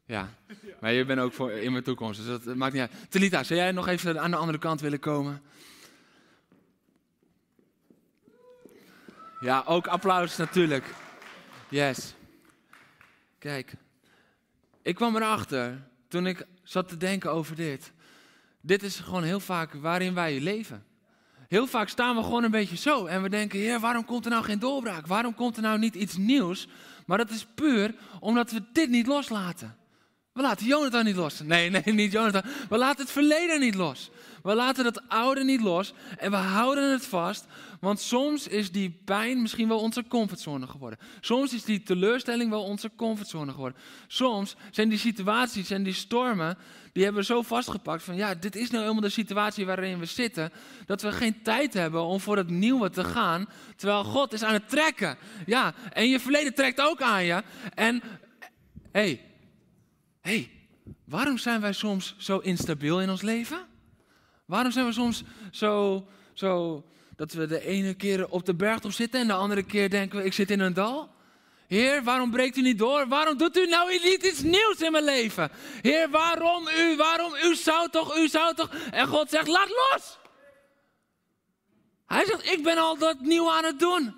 Ja, 0.05 0.29
maar 0.79 0.93
je 0.93 1.05
bent 1.05 1.19
ook 1.19 1.33
voor 1.33 1.51
in 1.51 1.71
mijn 1.71 1.83
toekomst, 1.83 2.25
dus 2.25 2.43
dat 2.43 2.55
maakt 2.55 2.73
niet 2.73 2.81
uit. 2.81 2.91
Telita, 3.09 3.43
zou 3.43 3.59
jij 3.59 3.71
nog 3.71 3.87
even 3.87 4.21
aan 4.21 4.31
de 4.31 4.37
andere 4.37 4.57
kant 4.57 4.81
willen 4.81 4.99
komen? 4.99 5.41
Ja, 9.39 9.63
ook 9.65 9.87
applaus 9.87 10.37
natuurlijk. 10.37 10.93
Yes. 11.69 12.13
Kijk, 13.39 13.73
ik 14.81 14.95
kwam 14.95 15.15
erachter 15.15 15.87
toen 16.07 16.27
ik 16.27 16.45
zat 16.63 16.87
te 16.87 16.97
denken 16.97 17.31
over 17.31 17.55
dit. 17.55 17.91
Dit 18.61 18.83
is 18.83 18.99
gewoon 18.99 19.23
heel 19.23 19.39
vaak 19.39 19.73
waarin 19.73 20.13
wij 20.13 20.39
leven. 20.39 20.85
Heel 21.47 21.67
vaak 21.67 21.89
staan 21.89 22.15
we 22.15 22.23
gewoon 22.23 22.43
een 22.43 22.51
beetje 22.51 22.77
zo 22.77 23.05
en 23.05 23.21
we 23.21 23.29
denken, 23.29 23.59
heer, 23.59 23.79
waarom 23.79 24.05
komt 24.05 24.25
er 24.25 24.31
nou 24.31 24.43
geen 24.43 24.59
doorbraak? 24.59 25.07
Waarom 25.07 25.35
komt 25.35 25.55
er 25.55 25.61
nou 25.61 25.79
niet 25.79 25.95
iets 25.95 26.17
nieuws? 26.17 26.67
Maar 27.05 27.17
dat 27.17 27.29
is 27.29 27.45
puur 27.55 27.95
omdat 28.19 28.51
we 28.51 28.63
dit 28.73 28.89
niet 28.89 29.07
loslaten. 29.07 29.77
We 30.37 30.43
laten 30.43 30.65
Jonathan 30.65 31.05
niet 31.05 31.15
los. 31.15 31.39
Nee, 31.39 31.69
nee, 31.69 31.93
niet 31.93 32.11
Jonathan. 32.11 32.41
We 32.69 32.77
laten 32.77 33.03
het 33.03 33.11
verleden 33.11 33.59
niet 33.59 33.75
los. 33.75 34.09
We 34.43 34.55
laten 34.55 34.85
het 34.85 35.01
oude 35.07 35.43
niet 35.43 35.61
los 35.61 35.93
en 36.17 36.31
we 36.31 36.37
houden 36.37 36.91
het 36.91 37.05
vast. 37.05 37.45
Want 37.79 37.99
soms 37.99 38.47
is 38.47 38.71
die 38.71 39.01
pijn 39.05 39.41
misschien 39.41 39.67
wel 39.67 39.79
onze 39.79 40.03
comfortzone 40.07 40.67
geworden. 40.67 40.99
Soms 41.21 41.53
is 41.53 41.63
die 41.63 41.83
teleurstelling 41.83 42.49
wel 42.49 42.63
onze 42.63 42.91
comfortzone 42.95 43.51
geworden. 43.51 43.79
Soms 44.07 44.55
zijn 44.71 44.89
die 44.89 44.97
situaties 44.97 45.69
en 45.69 45.83
die 45.83 45.93
stormen, 45.93 46.57
die 46.93 47.03
hebben 47.03 47.21
we 47.21 47.27
zo 47.27 47.41
vastgepakt 47.41 48.03
van 48.03 48.15
ja, 48.15 48.35
dit 48.35 48.55
is 48.55 48.69
nou 48.69 48.81
helemaal 48.81 49.01
de 49.01 49.09
situatie 49.09 49.65
waarin 49.65 49.99
we 49.99 50.05
zitten. 50.05 50.51
Dat 50.85 51.01
we 51.01 51.11
geen 51.11 51.41
tijd 51.41 51.73
hebben 51.73 52.03
om 52.03 52.19
voor 52.19 52.37
het 52.37 52.49
nieuwe 52.49 52.89
te 52.89 53.03
gaan. 53.03 53.49
Terwijl 53.75 54.03
God 54.03 54.33
is 54.33 54.43
aan 54.43 54.53
het 54.53 54.69
trekken. 54.69 55.17
Ja, 55.45 55.73
en 55.93 56.09
je 56.09 56.19
verleden 56.19 56.53
trekt 56.53 56.81
ook 56.81 57.01
aan 57.01 57.23
je. 57.23 57.43
En 57.73 58.01
hé, 58.91 59.01
hey, 59.01 59.26
hey, 60.27 60.51
waarom 61.05 61.37
zijn 61.37 61.61
wij 61.61 61.73
soms 61.73 62.15
zo 62.17 62.37
instabiel 62.37 63.01
in 63.01 63.09
ons 63.09 63.21
leven? 63.21 63.65
Waarom 64.45 64.71
zijn 64.71 64.85
we 64.85 64.91
soms 64.91 65.23
zo, 65.51 66.05
zo 66.33 66.83
dat 67.15 67.31
we 67.31 67.45
de 67.47 67.65
ene 67.65 67.93
keer 67.93 68.29
op 68.29 68.45
de 68.45 68.55
bergtop 68.55 68.91
zitten 68.91 69.19
en 69.19 69.27
de 69.27 69.33
andere 69.33 69.63
keer 69.63 69.89
denken 69.89 70.19
we, 70.19 70.25
ik 70.25 70.33
zit 70.33 70.51
in 70.51 70.59
een 70.59 70.73
dal? 70.73 71.15
Heer, 71.67 72.03
waarom 72.03 72.31
breekt 72.31 72.57
u 72.57 72.61
niet 72.61 72.77
door? 72.77 73.07
Waarom 73.07 73.37
doet 73.37 73.57
u 73.57 73.67
nou 73.67 73.91
niet 73.91 74.23
iets 74.23 74.41
nieuws 74.41 74.77
in 74.79 74.91
mijn 74.91 75.03
leven? 75.03 75.51
Heer, 75.81 76.09
waarom 76.09 76.67
u? 76.77 76.95
Waarom? 76.95 77.33
U 77.43 77.55
zou 77.55 77.89
toch, 77.89 78.17
u 78.17 78.27
zou 78.27 78.55
toch? 78.55 78.69
En 78.91 79.07
God 79.07 79.29
zegt, 79.29 79.47
laat 79.47 79.69
los. 79.69 80.17
Hij 82.05 82.25
zegt, 82.25 82.51
ik 82.51 82.63
ben 82.63 82.77
al 82.77 82.97
dat 82.97 83.19
nieuw 83.19 83.51
aan 83.51 83.63
het 83.63 83.79
doen. 83.79 84.15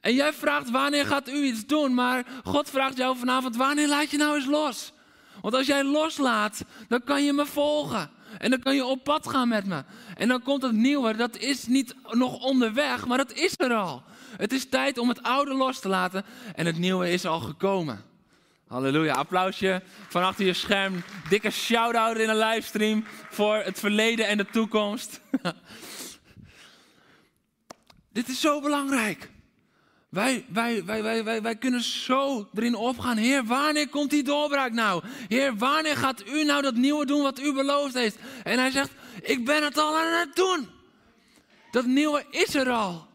En 0.00 0.14
jij 0.14 0.32
vraagt, 0.32 0.70
wanneer 0.70 1.06
gaat 1.06 1.28
u 1.28 1.42
iets 1.42 1.66
doen? 1.66 1.94
Maar 1.94 2.26
God 2.44 2.70
vraagt 2.70 2.96
jou 2.96 3.18
vanavond, 3.18 3.56
wanneer 3.56 3.88
laat 3.88 4.10
je 4.10 4.16
nou 4.16 4.34
eens 4.34 4.46
los? 4.46 4.92
Want 5.40 5.54
als 5.54 5.66
jij 5.66 5.84
loslaat, 5.84 6.64
dan 6.88 7.04
kan 7.04 7.24
je 7.24 7.32
me 7.32 7.46
volgen. 7.46 8.10
En 8.38 8.50
dan 8.50 8.58
kan 8.58 8.74
je 8.74 8.84
op 8.84 9.04
pad 9.04 9.28
gaan 9.28 9.48
met 9.48 9.66
me. 9.66 9.84
En 10.16 10.28
dan 10.28 10.42
komt 10.42 10.62
het 10.62 10.72
nieuwe, 10.72 11.16
dat 11.16 11.36
is 11.36 11.66
niet 11.66 11.94
nog 12.10 12.38
onderweg, 12.38 13.06
maar 13.06 13.18
dat 13.18 13.32
is 13.32 13.54
er 13.56 13.74
al. 13.74 14.02
Het 14.36 14.52
is 14.52 14.68
tijd 14.68 14.98
om 14.98 15.08
het 15.08 15.22
oude 15.22 15.54
los 15.54 15.80
te 15.80 15.88
laten 15.88 16.24
en 16.54 16.66
het 16.66 16.78
nieuwe 16.78 17.10
is 17.10 17.26
al 17.26 17.40
gekomen. 17.40 18.04
Halleluja, 18.66 19.14
applausje 19.14 19.82
van 20.08 20.22
achter 20.22 20.44
je 20.44 20.52
scherm. 20.52 21.02
Dikke 21.28 21.50
shout-out 21.50 22.16
in 22.16 22.28
een 22.28 22.38
livestream 22.38 23.04
voor 23.30 23.56
het 23.56 23.78
verleden 23.78 24.26
en 24.26 24.36
de 24.36 24.46
toekomst. 24.46 25.20
Dit 28.12 28.28
is 28.28 28.40
zo 28.40 28.60
belangrijk. 28.60 29.30
Wij, 30.12 30.44
wij, 30.48 30.84
wij, 30.84 31.24
wij, 31.24 31.42
wij, 31.42 31.56
kunnen 31.56 31.82
zo 31.82 32.48
erin 32.54 32.74
opgaan. 32.74 33.16
Heer, 33.16 33.44
wanneer 33.44 33.88
komt 33.88 34.10
die 34.10 34.22
doorbraak 34.22 34.72
nou? 34.72 35.02
Heer, 35.28 35.56
wanneer 35.56 35.96
gaat 35.96 36.28
u 36.28 36.44
nou 36.44 36.62
dat 36.62 36.74
nieuwe 36.74 37.06
doen 37.06 37.22
wat 37.22 37.40
u 37.40 37.52
beloofd 37.52 37.94
heeft? 37.94 38.16
En 38.42 38.58
hij 38.58 38.70
zegt, 38.70 38.90
ik 39.22 39.44
ben 39.44 39.62
het 39.64 39.78
al 39.78 39.98
aan 39.98 40.20
het 40.20 40.36
doen. 40.36 40.68
Dat 41.70 41.86
nieuwe 41.86 42.24
is 42.30 42.54
er 42.54 42.70
al. 42.70 43.06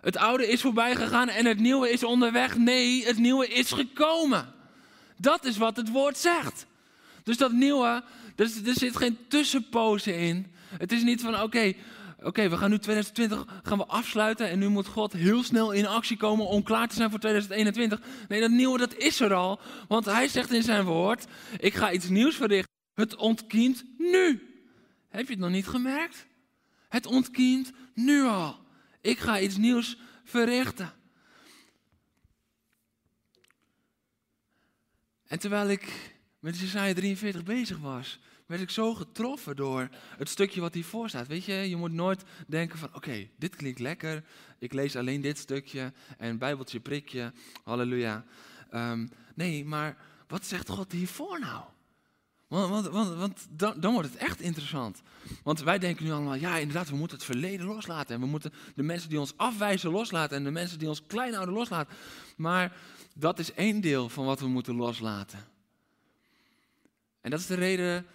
Het 0.00 0.16
oude 0.16 0.46
is 0.46 0.60
voorbij 0.60 0.94
gegaan 0.94 1.28
en 1.28 1.46
het 1.46 1.58
nieuwe 1.58 1.90
is 1.90 2.04
onderweg. 2.04 2.56
Nee, 2.56 3.04
het 3.04 3.18
nieuwe 3.18 3.48
is 3.48 3.72
gekomen. 3.72 4.54
Dat 5.16 5.44
is 5.44 5.56
wat 5.56 5.76
het 5.76 5.90
woord 5.90 6.18
zegt. 6.18 6.66
Dus 7.22 7.36
dat 7.36 7.52
nieuwe, 7.52 8.02
er, 8.36 8.50
er 8.66 8.74
zit 8.74 8.96
geen 8.96 9.18
tussenpozen 9.28 10.18
in. 10.18 10.52
Het 10.78 10.92
is 10.92 11.02
niet 11.02 11.20
van, 11.20 11.42
oké, 11.42 11.74
oké, 12.22 12.48
we 12.48 12.56
gaan 12.56 12.70
nu 12.70 12.78
2020 12.78 13.60
gaan 13.62 13.78
we 13.78 13.86
afsluiten 13.86 14.48
en 14.48 14.58
nu 14.58 14.68
moet 14.68 14.86
God 14.86 15.12
heel 15.12 15.42
snel 15.42 15.72
in 15.72 15.86
actie 15.86 16.16
komen 16.16 16.46
om 16.46 16.62
klaar 16.62 16.88
te 16.88 16.94
zijn 16.94 17.10
voor 17.10 17.18
2021. 17.18 18.00
Nee, 18.28 18.40
dat 18.40 18.50
nieuwe 18.50 18.78
dat 18.78 18.94
is 18.94 19.20
er 19.20 19.34
al, 19.34 19.60
want 19.88 20.04
hij 20.04 20.28
zegt 20.28 20.52
in 20.52 20.62
zijn 20.62 20.84
woord, 20.84 21.26
ik 21.58 21.74
ga 21.74 21.92
iets 21.92 22.08
nieuws 22.08 22.36
verrichten. 22.36 22.76
Het 22.94 23.16
ontkiemt 23.16 23.84
nu. 23.98 24.42
Heb 25.08 25.26
je 25.26 25.32
het 25.32 25.42
nog 25.42 25.50
niet 25.50 25.66
gemerkt? 25.66 26.26
Het 26.88 27.06
ontkiemt 27.06 27.72
nu 27.94 28.22
al. 28.22 28.58
Ik 29.00 29.18
ga 29.18 29.40
iets 29.40 29.56
nieuws 29.56 29.96
verrichten. 30.24 30.92
En 35.26 35.38
terwijl 35.38 35.68
ik 35.68 36.16
met 36.38 36.58
Jesaja 36.58 36.94
43 36.94 37.42
bezig 37.42 37.78
was, 37.78 38.18
werd 38.46 38.60
ik 38.60 38.70
zo 38.70 38.94
getroffen 38.94 39.56
door 39.56 39.88
het 40.18 40.28
stukje 40.28 40.60
wat 40.60 40.74
hiervoor 40.74 41.08
staat. 41.08 41.26
Weet 41.26 41.44
je, 41.44 41.52
je 41.52 41.76
moet 41.76 41.92
nooit 41.92 42.24
denken 42.46 42.78
van, 42.78 42.94
oké, 42.94 43.28
dit 43.36 43.56
klinkt 43.56 43.78
lekker. 43.78 44.24
Ik 44.58 44.72
lees 44.72 44.96
alleen 44.96 45.20
dit 45.20 45.38
stukje 45.38 45.92
en 46.18 46.38
bijbeltje 46.38 46.80
prikje, 46.80 47.32
halleluja. 47.64 48.24
Ehm, 48.70 49.06
nee, 49.34 49.64
maar 49.64 49.96
wat 50.28 50.46
zegt 50.46 50.68
God 50.68 50.92
hiervoor 50.92 51.40
nou? 51.40 51.62
Want, 52.48 52.88
want, 52.88 53.14
want, 53.14 53.46
dan, 53.50 53.80
dan, 53.80 53.92
wordt 53.92 54.08
het 54.08 54.18
echt 54.18 54.40
interessant. 54.40 55.02
Want 55.42 55.62
wij 55.62 55.78
denken 55.78 56.04
nu 56.04 56.12
allemaal, 56.12 56.34
ja 56.34 56.56
inderdaad, 56.56 56.88
we 56.88 56.96
moeten 56.96 57.16
het 57.16 57.26
verleden 57.26 57.66
loslaten. 57.66 58.14
En 58.14 58.20
we 58.20 58.26
moeten 58.26 58.52
de 58.74 58.82
mensen 58.82 59.08
die 59.08 59.20
ons 59.20 59.36
afwijzen 59.36 59.90
loslaten. 59.90 60.36
En 60.36 60.44
de 60.44 60.50
mensen 60.50 60.78
die 60.78 60.88
ons 60.88 61.06
klein 61.06 61.34
houden 61.34 61.54
loslaten. 61.54 61.96
Maar 62.36 62.76
dat 63.14 63.38
is 63.38 63.52
één 63.52 63.80
deel 63.80 64.08
van 64.08 64.24
wat 64.24 64.40
we 64.40 64.46
moeten 64.46 64.74
loslaten. 64.74 65.38
En 67.20 67.30
dat 67.30 67.40
is 67.40 67.46
de 67.46 67.54
reden 67.54 68.06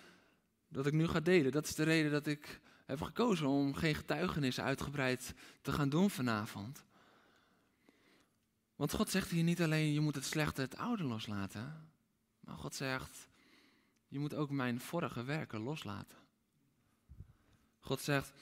dat 0.68 0.86
ik 0.86 0.94
nu 0.94 1.08
ga 1.08 1.20
delen. 1.20 1.52
Dat 1.52 1.66
is 1.66 1.76
de 1.76 1.84
reden 1.84 2.12
dat 2.12 2.28
ik 2.28 2.62
heb 2.86 3.02
gekozen 3.02 3.48
om 3.48 3.74
geen 3.74 3.96
getuigenis 3.96 4.60
uitgebreid 4.60 5.34
te 5.62 5.72
gaan 5.72 5.90
doen 5.90 6.10
vanavond. 6.10 6.84
Want 8.76 8.94
God 8.94 9.10
zegt 9.10 9.30
hier 9.30 9.44
niet 9.44 9.62
alleen, 9.62 9.94
je 9.94 10.00
moet 10.00 10.16
het 10.16 10.26
slechte, 10.26 10.62
het 10.62 10.78
oude 10.78 11.04
loslaten. 11.04 11.90
Maar 12.40 12.58
God 12.58 12.76
zegt, 12.76 13.28
je 14.08 14.20
moet 14.20 14.34
ook 14.34 14.50
mijn 14.50 14.80
vorige 14.80 15.24
werken 15.24 15.60
loslaten. 15.60 16.18
God 17.80 18.02
zegt, 18.02 18.34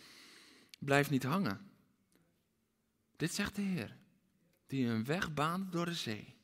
blijf 0.79 1.09
niet 1.09 1.23
hangen. 1.23 1.71
Dit 3.15 3.33
zegt 3.33 3.55
de 3.55 3.61
Heer, 3.61 3.97
die 4.67 4.87
een 4.87 5.05
weg 5.05 5.33
baande 5.33 5.69
door 5.69 5.85
de 5.85 5.93
zee. 5.93 6.35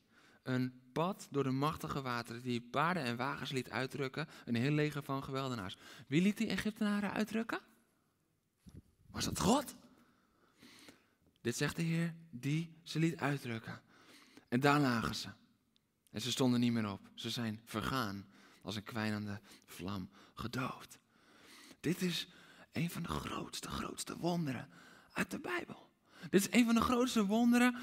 Een 0.42 0.80
door 1.30 1.42
de 1.42 1.50
machtige 1.50 2.02
wateren, 2.02 2.42
die 2.42 2.60
paarden 2.60 3.02
en 3.02 3.16
wagens 3.16 3.50
liet 3.50 3.70
uitrukken. 3.70 4.28
Een 4.44 4.54
heel 4.54 4.70
leger 4.70 5.02
van 5.02 5.24
geweldenaars. 5.24 5.76
Wie 6.06 6.22
liet 6.22 6.36
die 6.36 6.48
Egyptenaren 6.48 7.12
uitrukken? 7.12 7.60
Was 9.10 9.24
dat 9.24 9.40
God? 9.40 9.74
Dit 11.40 11.56
zegt 11.56 11.76
de 11.76 11.82
Heer, 11.82 12.14
die 12.30 12.76
ze 12.82 12.98
liet 12.98 13.20
uitdrukken. 13.20 13.80
En 14.48 14.60
daar 14.60 14.80
lagen 14.80 15.14
ze. 15.14 15.28
En 16.10 16.20
ze 16.20 16.30
stonden 16.30 16.60
niet 16.60 16.72
meer 16.72 16.90
op. 16.90 17.00
Ze 17.14 17.30
zijn 17.30 17.60
vergaan 17.64 18.26
als 18.62 18.76
een 18.76 18.82
kwijnende 18.82 19.40
vlam, 19.66 20.10
gedoofd. 20.34 20.98
Dit 21.80 22.02
is 22.02 22.28
een 22.72 22.90
van 22.90 23.02
de 23.02 23.08
grootste, 23.08 23.68
grootste 23.68 24.16
wonderen 24.16 24.68
uit 25.12 25.30
de 25.30 25.38
Bijbel. 25.38 25.87
Dit 26.30 26.40
is 26.40 26.58
een 26.58 26.64
van 26.64 26.74
de 26.74 26.80
grootste 26.80 27.26
wonderen 27.26 27.76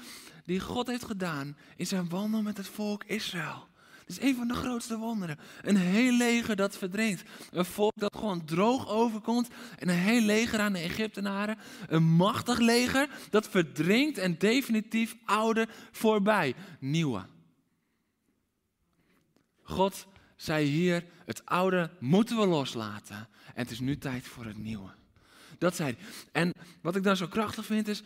die 0.44 0.60
God 0.60 0.86
heeft 0.86 1.04
gedaan 1.04 1.56
in 1.76 1.86
zijn 1.86 2.08
wandel 2.08 2.42
met 2.42 2.56
het 2.56 2.68
volk 2.68 3.04
Israël. 3.04 3.68
Dit 4.06 4.18
is 4.18 4.28
een 4.28 4.36
van 4.36 4.48
de 4.48 4.54
grootste 4.54 4.98
wonderen. 4.98 5.38
Een 5.62 5.76
heel 5.76 6.12
leger 6.12 6.56
dat 6.56 6.78
verdrinkt. 6.78 7.22
Een 7.50 7.64
volk 7.64 7.92
dat 7.94 8.16
gewoon 8.16 8.44
droog 8.44 8.88
overkomt. 8.88 9.48
En 9.78 9.88
een 9.88 9.94
heel 9.94 10.20
leger 10.20 10.60
aan 10.60 10.72
de 10.72 10.78
Egyptenaren. 10.78 11.58
Een 11.86 12.02
machtig 12.02 12.58
leger 12.58 13.08
dat 13.30 13.48
verdrinkt 13.48 14.18
en 14.18 14.38
definitief 14.38 15.16
oude 15.24 15.68
voorbij. 15.90 16.54
Nieuwe. 16.80 17.26
God 19.62 20.06
zei 20.36 20.66
hier, 20.66 21.04
het 21.24 21.46
oude 21.46 21.90
moeten 22.00 22.36
we 22.36 22.46
loslaten. 22.46 23.28
En 23.54 23.62
het 23.62 23.70
is 23.70 23.80
nu 23.80 23.98
tijd 23.98 24.26
voor 24.26 24.44
het 24.44 24.58
nieuwe. 24.58 24.90
Dat 25.58 25.76
zei 25.76 25.96
hij. 25.96 26.06
En 26.32 26.52
wat 26.82 26.96
ik 26.96 27.02
dan 27.02 27.16
zo 27.16 27.26
krachtig 27.26 27.64
vind 27.64 27.88
is, 27.88 28.02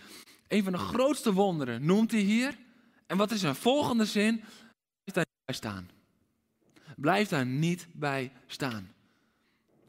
een 0.48 0.62
van 0.62 0.72
de 0.72 0.78
grootste 0.78 1.32
wonderen 1.32 1.84
noemt 1.84 2.10
hij 2.10 2.20
hier. 2.20 2.58
En 3.06 3.16
wat 3.16 3.30
is 3.30 3.40
zijn 3.40 3.54
volgende 3.54 4.04
zin? 4.04 4.44
Blijf 5.04 5.14
daar 5.14 5.26
niet 5.26 5.44
bij 5.44 5.54
staan. 5.54 5.90
Blijf 6.96 7.28
daar 7.28 7.46
niet 7.46 7.86
bij 7.92 8.32
staan. 8.46 8.92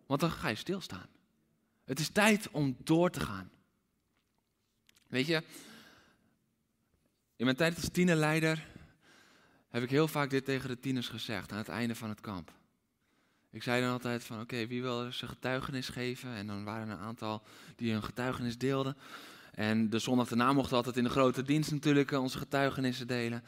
Want 0.06 0.20
dan 0.20 0.32
ga 0.32 0.48
je 0.48 0.56
stilstaan. 0.56 1.08
Het 1.86 2.00
is 2.00 2.10
tijd 2.10 2.50
om 2.52 2.76
door 2.84 3.10
te 3.10 3.20
gaan. 3.20 3.52
Weet 5.08 5.28
je, 5.28 5.44
in 7.36 7.46
mijn 7.46 7.56
tijd 7.56 7.76
als 7.76 7.90
tienerleider 7.92 8.68
heb 9.70 9.84
ik 9.84 9.90
heel 9.90 10.08
vaak 10.08 10.30
dit 10.30 10.46
tegen 10.46 10.70
de 10.70 10.80
tieners 10.80 11.08
gezegd 11.08 11.52
aan 11.52 11.58
het 11.58 11.70
einde 11.70 11.96
van 11.96 12.10
het 12.10 12.22
kamp. 12.22 12.52
Ik 13.52 13.64
zei 13.64 13.82
dan 13.82 13.92
altijd 13.92 14.24
van 14.24 14.42
oké, 14.42 14.68
wie 14.68 14.82
wil 14.82 15.12
zijn 15.12 15.32
getuigenis 15.32 15.90
geven? 15.90 16.34
En 16.34 16.48
dan 16.48 16.64
waren 16.64 16.88
er 16.88 16.94
een 16.94 17.04
aantal 17.04 17.44
die 17.76 17.92
hun 17.92 18.04
getuigenis 18.04 18.58
deelden. 18.58 18.98
En 19.52 19.90
de 19.90 20.00
zondag 20.00 20.28
daarna 20.28 20.54
mochten 20.54 20.72
we 20.72 20.76
altijd 20.76 20.98
in 20.98 21.04
de 21.04 21.10
grote 21.10 21.44
dienst 21.44 21.72
natuurlijk 21.72 22.12
onze 22.12 22.38
getuigenissen 22.38 23.08
delen. 23.08 23.44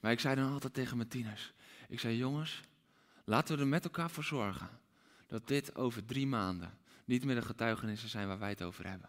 Maar 0.00 0.12
ik 0.12 0.20
zei 0.20 0.34
dan 0.34 0.52
altijd 0.52 0.74
tegen 0.74 0.96
mijn 0.96 1.08
tieners. 1.08 1.52
Ik 1.88 2.00
zei 2.00 2.16
jongens, 2.16 2.60
laten 3.24 3.54
we 3.54 3.60
er 3.60 3.68
met 3.68 3.84
elkaar 3.84 4.10
voor 4.10 4.24
zorgen 4.24 4.68
dat 5.26 5.48
dit 5.48 5.74
over 5.74 6.04
drie 6.04 6.26
maanden 6.26 6.78
niet 7.04 7.24
meer 7.24 7.34
de 7.34 7.42
getuigenissen 7.42 8.08
zijn 8.08 8.26
waar 8.26 8.38
wij 8.38 8.48
het 8.48 8.62
over 8.62 8.88
hebben. 8.88 9.08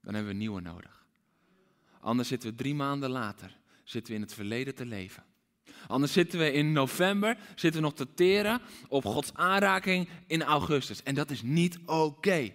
Dan 0.00 0.14
hebben 0.14 0.32
we 0.32 0.38
nieuwe 0.38 0.60
nodig. 0.60 1.04
Anders 2.00 2.28
zitten 2.28 2.50
we 2.50 2.56
drie 2.56 2.74
maanden 2.74 3.10
later, 3.10 3.56
zitten 3.84 4.12
we 4.12 4.18
in 4.18 4.24
het 4.24 4.34
verleden 4.34 4.74
te 4.74 4.86
leven. 4.86 5.24
Anders 5.86 6.12
zitten 6.12 6.38
we 6.38 6.52
in 6.52 6.72
november, 6.72 7.36
zitten 7.54 7.80
we 7.80 7.86
nog 7.86 7.96
te 7.96 8.14
teren 8.14 8.60
op 8.88 9.04
Gods 9.04 9.30
aanraking 9.34 10.08
in 10.26 10.42
augustus. 10.42 11.02
En 11.02 11.14
dat 11.14 11.30
is 11.30 11.42
niet 11.42 11.78
oké. 11.86 12.52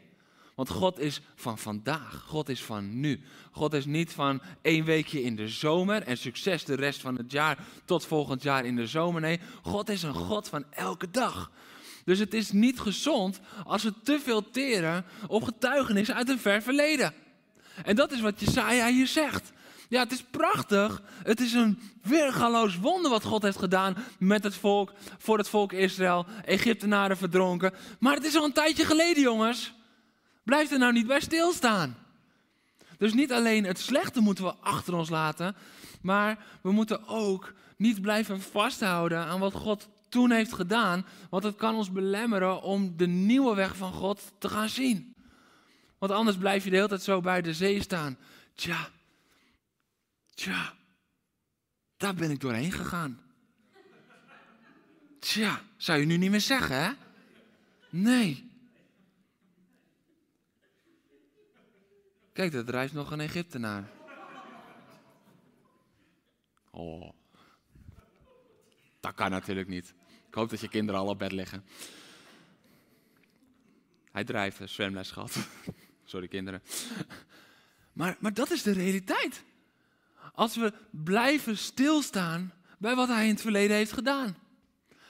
Want 0.55 0.69
God 0.69 0.99
is 0.99 1.21
van 1.35 1.57
vandaag. 1.57 2.23
God 2.27 2.49
is 2.49 2.63
van 2.63 2.99
nu. 2.99 3.21
God 3.51 3.73
is 3.73 3.85
niet 3.85 4.11
van 4.11 4.41
één 4.61 4.85
weekje 4.85 5.23
in 5.23 5.35
de 5.35 5.47
zomer 5.47 6.03
en 6.03 6.17
succes 6.17 6.65
de 6.65 6.75
rest 6.75 7.01
van 7.01 7.17
het 7.17 7.31
jaar 7.31 7.57
tot 7.85 8.05
volgend 8.05 8.43
jaar 8.43 8.65
in 8.65 8.75
de 8.75 8.87
zomer. 8.87 9.21
Nee, 9.21 9.39
God 9.61 9.89
is 9.89 10.03
een 10.03 10.13
God 10.13 10.47
van 10.47 10.65
elke 10.69 11.11
dag. 11.11 11.51
Dus 12.05 12.19
het 12.19 12.33
is 12.33 12.51
niet 12.51 12.79
gezond 12.79 13.39
als 13.65 13.83
we 13.83 13.93
te 14.03 14.19
veel 14.23 14.49
teren 14.49 15.05
op 15.27 15.43
getuigenissen 15.43 16.15
uit 16.15 16.29
een 16.29 16.39
ver 16.39 16.61
verleden. 16.61 17.13
En 17.83 17.95
dat 17.95 18.11
is 18.11 18.21
wat 18.21 18.39
Jesaja 18.39 18.87
hier 18.87 19.07
zegt. 19.07 19.51
Ja, 19.91 19.99
het 19.99 20.11
is 20.11 20.23
prachtig. 20.23 21.01
Het 21.23 21.39
is 21.39 21.53
een 21.53 21.79
weergaloos 22.01 22.77
wonder 22.77 23.11
wat 23.11 23.23
God 23.23 23.41
heeft 23.41 23.57
gedaan 23.57 23.95
met 24.19 24.43
het 24.43 24.55
volk, 24.55 24.93
voor 25.17 25.37
het 25.37 25.49
volk 25.49 25.71
Israël. 25.71 26.25
Egyptenaren 26.45 27.17
verdronken. 27.17 27.73
Maar 27.99 28.15
het 28.15 28.25
is 28.25 28.35
al 28.35 28.43
een 28.43 28.53
tijdje 28.53 28.85
geleden, 28.85 29.23
jongens. 29.23 29.73
Blijf 30.43 30.71
er 30.71 30.79
nou 30.79 30.93
niet 30.93 31.07
bij 31.07 31.19
stilstaan. 31.19 31.97
Dus 32.97 33.13
niet 33.13 33.31
alleen 33.31 33.63
het 33.63 33.79
slechte 33.79 34.19
moeten 34.19 34.43
we 34.43 34.53
achter 34.55 34.93
ons 34.93 35.09
laten, 35.09 35.55
maar 36.01 36.45
we 36.61 36.71
moeten 36.71 37.07
ook 37.07 37.53
niet 37.77 38.01
blijven 38.01 38.41
vasthouden 38.41 39.17
aan 39.17 39.39
wat 39.39 39.53
God 39.53 39.87
toen 40.09 40.31
heeft 40.31 40.53
gedaan, 40.53 41.05
want 41.29 41.43
het 41.43 41.55
kan 41.55 41.75
ons 41.75 41.91
belemmeren 41.91 42.61
om 42.61 42.97
de 42.97 43.07
nieuwe 43.07 43.55
weg 43.55 43.75
van 43.75 43.93
God 43.93 44.21
te 44.37 44.49
gaan 44.49 44.69
zien. 44.69 45.15
Want 45.97 46.11
anders 46.11 46.37
blijf 46.37 46.63
je 46.63 46.69
de 46.69 46.75
hele 46.75 46.87
tijd 46.87 47.03
zo 47.03 47.21
bij 47.21 47.41
de 47.41 47.53
zee 47.53 47.81
staan. 47.81 48.17
Tja, 48.55 48.89
tja, 50.41 50.73
daar 51.97 52.15
ben 52.15 52.31
ik 52.31 52.39
doorheen 52.39 52.71
gegaan. 52.71 53.21
Tja, 55.19 55.61
zou 55.77 55.99
je 55.99 56.05
nu 56.05 56.17
niet 56.17 56.29
meer 56.29 56.41
zeggen, 56.41 56.83
hè? 56.83 56.91
Nee. 57.89 58.49
Kijk, 62.33 62.53
er 62.53 62.65
drijft 62.65 62.93
nog 62.93 63.11
een 63.11 63.19
Egyptenaar. 63.19 63.89
Oh. 66.71 67.09
Dat 68.99 69.13
kan 69.13 69.31
natuurlijk 69.31 69.67
niet. 69.67 69.93
Ik 70.27 70.33
hoop 70.33 70.49
dat 70.49 70.59
je 70.59 70.67
kinderen 70.67 71.01
al 71.01 71.07
op 71.07 71.19
bed 71.19 71.31
liggen. 71.31 71.65
Hij 74.11 74.23
drijft, 74.23 74.69
zwemles 74.69 75.11
gehad. 75.11 75.37
Sorry 76.03 76.27
kinderen. 76.27 76.61
Maar, 77.93 78.17
maar 78.19 78.33
dat 78.33 78.51
is 78.51 78.63
de 78.63 78.71
realiteit. 78.71 79.43
Als 80.33 80.55
we 80.55 80.73
blijven 80.89 81.57
stilstaan 81.57 82.53
bij 82.77 82.95
wat 82.95 83.07
hij 83.07 83.23
in 83.23 83.31
het 83.31 83.41
verleden 83.41 83.75
heeft 83.75 83.91
gedaan. 83.91 84.37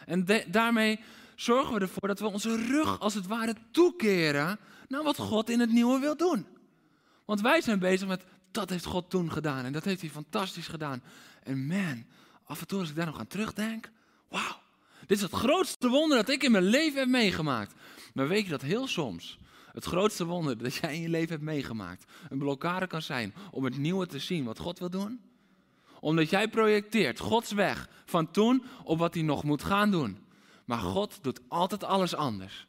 En 0.05 0.25
daarmee 0.47 0.99
zorgen 1.35 1.73
we 1.73 1.79
ervoor 1.79 2.07
dat 2.07 2.19
we 2.19 2.27
onze 2.27 2.55
rug 2.55 2.99
als 2.99 3.13
het 3.13 3.27
ware 3.27 3.55
toekeren 3.71 4.59
naar 4.87 5.03
wat 5.03 5.17
God 5.17 5.49
in 5.49 5.59
het 5.59 5.71
nieuwe 5.71 5.99
wil 5.99 6.17
doen. 6.17 6.45
Want 7.25 7.41
wij 7.41 7.61
zijn 7.61 7.79
bezig 7.79 8.07
met, 8.07 8.23
dat 8.51 8.69
heeft 8.69 8.85
God 8.85 9.09
toen 9.09 9.31
gedaan. 9.31 9.65
En 9.65 9.73
dat 9.73 9.85
heeft 9.85 10.01
hij 10.01 10.09
fantastisch 10.09 10.67
gedaan. 10.67 11.03
En 11.43 11.65
man, 11.67 12.05
af 12.43 12.61
en 12.61 12.67
toe 12.67 12.79
als 12.79 12.89
ik 12.89 12.95
daar 12.95 13.05
nog 13.05 13.19
aan 13.19 13.27
terugdenk, 13.27 13.89
wauw. 14.29 14.59
Dit 14.99 15.17
is 15.17 15.23
het 15.23 15.31
grootste 15.31 15.87
wonder 15.87 16.17
dat 16.17 16.29
ik 16.29 16.43
in 16.43 16.51
mijn 16.51 16.63
leven 16.63 16.99
heb 16.99 17.07
meegemaakt. 17.07 17.73
Maar 18.13 18.27
weet 18.27 18.43
je 18.43 18.49
dat 18.49 18.61
heel 18.61 18.87
soms 18.87 19.37
het 19.73 19.85
grootste 19.85 20.25
wonder 20.25 20.57
dat 20.57 20.75
jij 20.75 20.95
in 20.95 21.01
je 21.01 21.09
leven 21.09 21.29
hebt 21.29 21.43
meegemaakt 21.43 22.11
een 22.29 22.37
blokkade 22.37 22.87
kan 22.87 23.01
zijn 23.01 23.33
om 23.51 23.63
het 23.63 23.77
nieuwe 23.77 24.05
te 24.05 24.19
zien 24.19 24.43
wat 24.43 24.59
God 24.59 24.79
wil 24.79 24.89
doen? 24.89 25.21
Omdat 25.99 26.29
jij 26.29 26.47
projecteert 26.47 27.19
Gods 27.19 27.51
weg 27.51 27.89
van 28.05 28.31
toen 28.31 28.63
op 28.83 28.97
wat 28.97 29.13
hij 29.13 29.23
nog 29.23 29.43
moet 29.43 29.63
gaan 29.63 29.91
doen. 29.91 30.17
Maar 30.65 30.79
God 30.79 31.19
doet 31.21 31.39
altijd 31.47 31.83
alles 31.83 32.15
anders. 32.15 32.67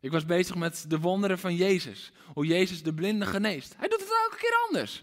Ik 0.00 0.10
was 0.10 0.24
bezig 0.24 0.54
met 0.54 0.84
de 0.88 0.98
wonderen 0.98 1.38
van 1.38 1.54
Jezus. 1.54 2.12
Hoe 2.34 2.46
Jezus 2.46 2.82
de 2.82 2.94
blinden 2.94 3.28
geneest. 3.28 3.74
Hij 3.76 3.88
doet 3.88 4.00
het 4.00 4.10
elke 4.24 4.36
keer 4.36 4.64
anders. 4.66 5.02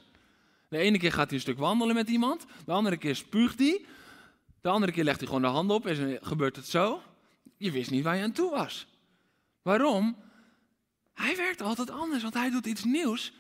De 0.68 0.78
ene 0.78 0.98
keer 0.98 1.12
gaat 1.12 1.26
hij 1.26 1.36
een 1.36 1.42
stuk 1.42 1.58
wandelen 1.58 1.96
met 1.96 2.10
iemand. 2.10 2.46
De 2.66 2.72
andere 2.72 2.98
keer 2.98 3.16
spuugt 3.16 3.60
hij. 3.60 3.86
De 4.62 4.70
andere 4.70 4.92
keer 4.92 5.04
legt 5.04 5.18
hij 5.18 5.28
gewoon 5.28 5.42
de 5.42 5.48
hand 5.48 5.72
op 5.72 5.86
en 5.86 6.20
gebeurt 6.22 6.56
het 6.56 6.68
zo. 6.68 7.02
Je 7.58 7.72
wist 7.72 7.92
niet 7.92 8.04
waar 8.04 8.16
je 8.16 8.24
aan 8.24 8.32
toe 8.32 8.50
was. 8.50 8.88
Waarom? 9.62 10.16
Hij 11.14 11.36
werkt 11.36 11.62
altijd 11.62 11.90
anders, 11.90 12.22
want 12.22 12.34
hij 12.34 12.50
doet 12.50 12.66
iets 12.66 12.84
nieuws. 12.84 13.34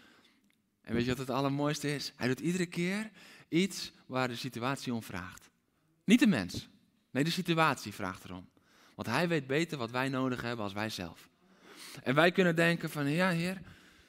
En 0.81 0.93
weet 0.93 1.03
je 1.03 1.09
wat 1.09 1.17
het 1.17 1.29
allermooiste 1.29 1.95
is? 1.95 2.13
Hij 2.15 2.27
doet 2.27 2.39
iedere 2.39 2.65
keer 2.65 3.11
iets 3.49 3.91
waar 4.05 4.27
de 4.27 4.35
situatie 4.35 4.93
om 4.93 5.03
vraagt. 5.03 5.49
Niet 6.03 6.19
de 6.19 6.27
mens. 6.27 6.67
Nee, 7.11 7.23
de 7.23 7.31
situatie 7.31 7.93
vraagt 7.93 8.23
erom. 8.23 8.49
Want 8.95 9.07
hij 9.07 9.27
weet 9.27 9.47
beter 9.47 9.77
wat 9.77 9.91
wij 9.91 10.09
nodig 10.09 10.41
hebben 10.41 10.63
als 10.63 10.73
wij 10.73 10.89
zelf. 10.89 11.29
En 12.03 12.15
wij 12.15 12.31
kunnen 12.31 12.55
denken 12.55 12.89
van, 12.89 13.09
ja 13.09 13.29
heer, 13.29 13.61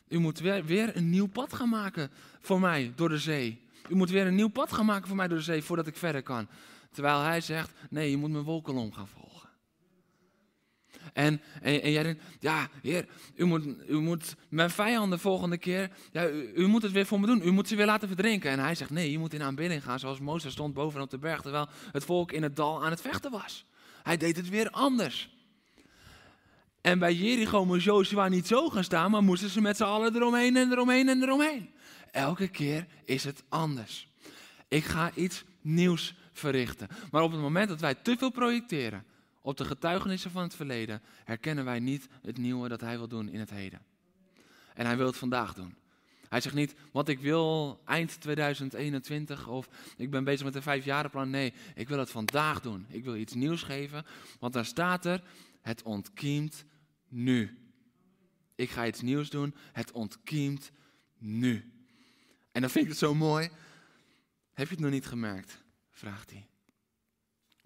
u 0.09 0.19
moet 0.19 0.39
weer, 0.39 0.65
weer 0.65 0.97
een 0.97 1.11
nieuw 1.11 1.27
pad 1.27 1.53
gaan 1.53 1.69
maken 1.69 2.11
voor 2.41 2.61
mij 2.61 2.93
door 2.97 3.09
de 3.09 3.19
zee. 3.19 3.61
U 3.89 3.95
moet 3.95 4.11
weer 4.11 4.27
een 4.27 4.35
nieuw 4.35 4.49
pad 4.49 4.73
gaan 4.73 4.87
maken 4.87 5.07
voor 5.07 5.17
mij 5.17 5.29
door 5.29 5.39
de 5.39 5.45
zee 5.45 5.63
voordat 5.63 5.87
ik 5.87 5.97
verder 5.97 6.23
kan. 6.23 6.49
Terwijl 6.91 7.21
hij 7.21 7.41
zegt, 7.41 7.73
nee, 7.91 8.11
je 8.11 8.17
moet 8.17 8.31
mijn 8.31 8.45
wolkolom 8.45 8.93
gaan 8.93 9.09
volgen. 9.09 9.32
En, 11.13 11.41
en, 11.63 11.91
jij 11.91 12.03
denkt, 12.03 12.23
ja, 12.41 12.69
heer, 12.83 13.07
u 13.35 13.45
moet, 13.45 13.65
u 13.89 14.01
moet 14.01 14.37
mijn 14.49 14.71
vijanden 14.71 15.19
volgende 15.19 15.59
keer, 15.59 15.91
ja, 16.13 16.29
u, 16.29 16.53
u, 16.55 16.67
moet 16.67 16.83
het 16.83 16.93
weer 16.93 17.07
voor 17.07 17.21
me 17.21 17.27
doen. 17.27 17.43
U 17.43 17.51
moet 17.51 17.69
ze 17.69 17.77
weer 17.77 17.87
laten 17.87 18.09
verdrinken. 18.09 18.51
En 18.51 18.59
hij 18.59 18.75
zegt, 18.75 18.91
nee, 18.91 19.11
je 19.11 19.19
moet 19.19 19.35
in 19.35 19.43
aanbidding 19.43 19.83
gaan 19.83 19.99
zoals 19.99 20.21
Mozes 20.21 20.53
stond 20.53 20.75
bovenop 20.75 21.11
de 21.11 21.19
berg, 21.19 21.41
terwijl 21.41 21.69
het 21.93 22.05
volk 22.05 22.33
in 22.33 22.43
het 22.43 22.57
dal 22.57 22.85
aan 22.85 22.91
het 22.91 23.01
vechten 23.01 23.31
was. 23.31 23.65
Hij 24.03 24.17
deed 24.17 24.37
het 24.37 24.49
weer 24.49 24.71
anders. 24.71 25.31
En 26.81 26.99
bij 26.99 27.15
Jericho 27.15 27.65
moest 27.65 27.85
Joshua 27.85 28.29
niet 28.29 28.47
zo 28.47 28.69
gaan 28.69 28.85
staan, 28.85 29.11
maar 29.11 29.23
moesten 29.23 29.49
ze 29.49 29.61
met 29.61 29.77
z'n 29.77 29.83
allen 29.83 30.15
eromheen 30.15 30.57
en 30.57 30.73
eromheen 30.73 31.09
en 31.09 31.23
eromheen. 31.23 31.71
Elke 32.11 32.49
keer 32.49 32.87
is 33.05 33.25
het 33.25 33.43
anders. 33.49 34.09
Ik 34.69 34.85
ga 34.85 35.11
iets 35.15 35.45
nieuws 35.61 36.15
verrichten. 36.33 36.89
Maar 37.11 37.23
op 37.23 37.31
het 37.31 37.41
moment 37.41 37.69
dat 37.69 37.81
wij 37.81 37.95
te 37.95 38.17
veel 38.19 38.31
projecteren 38.31 39.05
op 39.43 39.57
de 39.57 39.65
getuigenissen 39.65 40.31
van 40.31 40.43
het 40.43 40.55
verleden, 40.55 41.03
herkennen 41.25 41.65
wij 41.65 41.81
niet 41.81 42.09
het 42.23 42.39
nieuwe 42.39 42.69
dat 42.69 42.81
hij 42.81 42.97
wil 42.97 43.09
doen 43.09 43.29
in 43.29 43.41
het 43.41 43.51
heden. 43.51 43.83
En 44.75 44.87
hij 44.87 44.97
wil 44.97 45.07
het 45.07 45.17
vandaag 45.17 45.55
doen. 45.55 45.75
Hij 46.29 46.41
zegt 46.41 46.55
niet, 46.55 46.75
wat 46.93 47.09
ik 47.09 47.21
wil 47.21 47.81
eind 47.85 48.21
2021 48.21 49.49
of 49.49 49.69
ik 49.97 50.11
ben 50.11 50.25
bezig 50.25 50.45
met 50.45 50.55
een 50.55 50.63
vijfjarenplan. 50.63 51.31
Nee, 51.31 51.53
ik 51.75 51.89
wil 51.89 51.99
het 51.99 52.11
vandaag 52.11 52.61
doen. 52.61 52.87
Ik 52.89 53.05
wil 53.05 53.17
iets 53.17 53.35
nieuws 53.35 53.63
geven, 53.63 54.07
want 54.39 54.53
daar 54.53 54.65
staat 54.65 55.05
er, 55.05 55.23
het 55.61 55.83
ontkiemt 55.83 56.65
nu. 57.09 57.59
Ik 58.55 58.71
ga 58.71 58.87
iets 58.87 59.01
nieuws 59.01 59.31
doen, 59.31 59.55
het 59.73 59.93
ontkiemt 59.93 60.71
nu. 61.19 61.73
En 62.53 62.61
dan 62.61 62.71
vind 62.71 62.85
ik 62.85 62.91
het 62.91 63.01
zo 63.01 63.15
mooi. 63.15 63.51
Heb 64.53 64.67
je 64.67 64.75
het 64.75 64.83
nog 64.83 64.91
niet 64.91 65.07
gemerkt? 65.07 65.63
Vraagt 65.91 66.31
hij. 66.31 66.47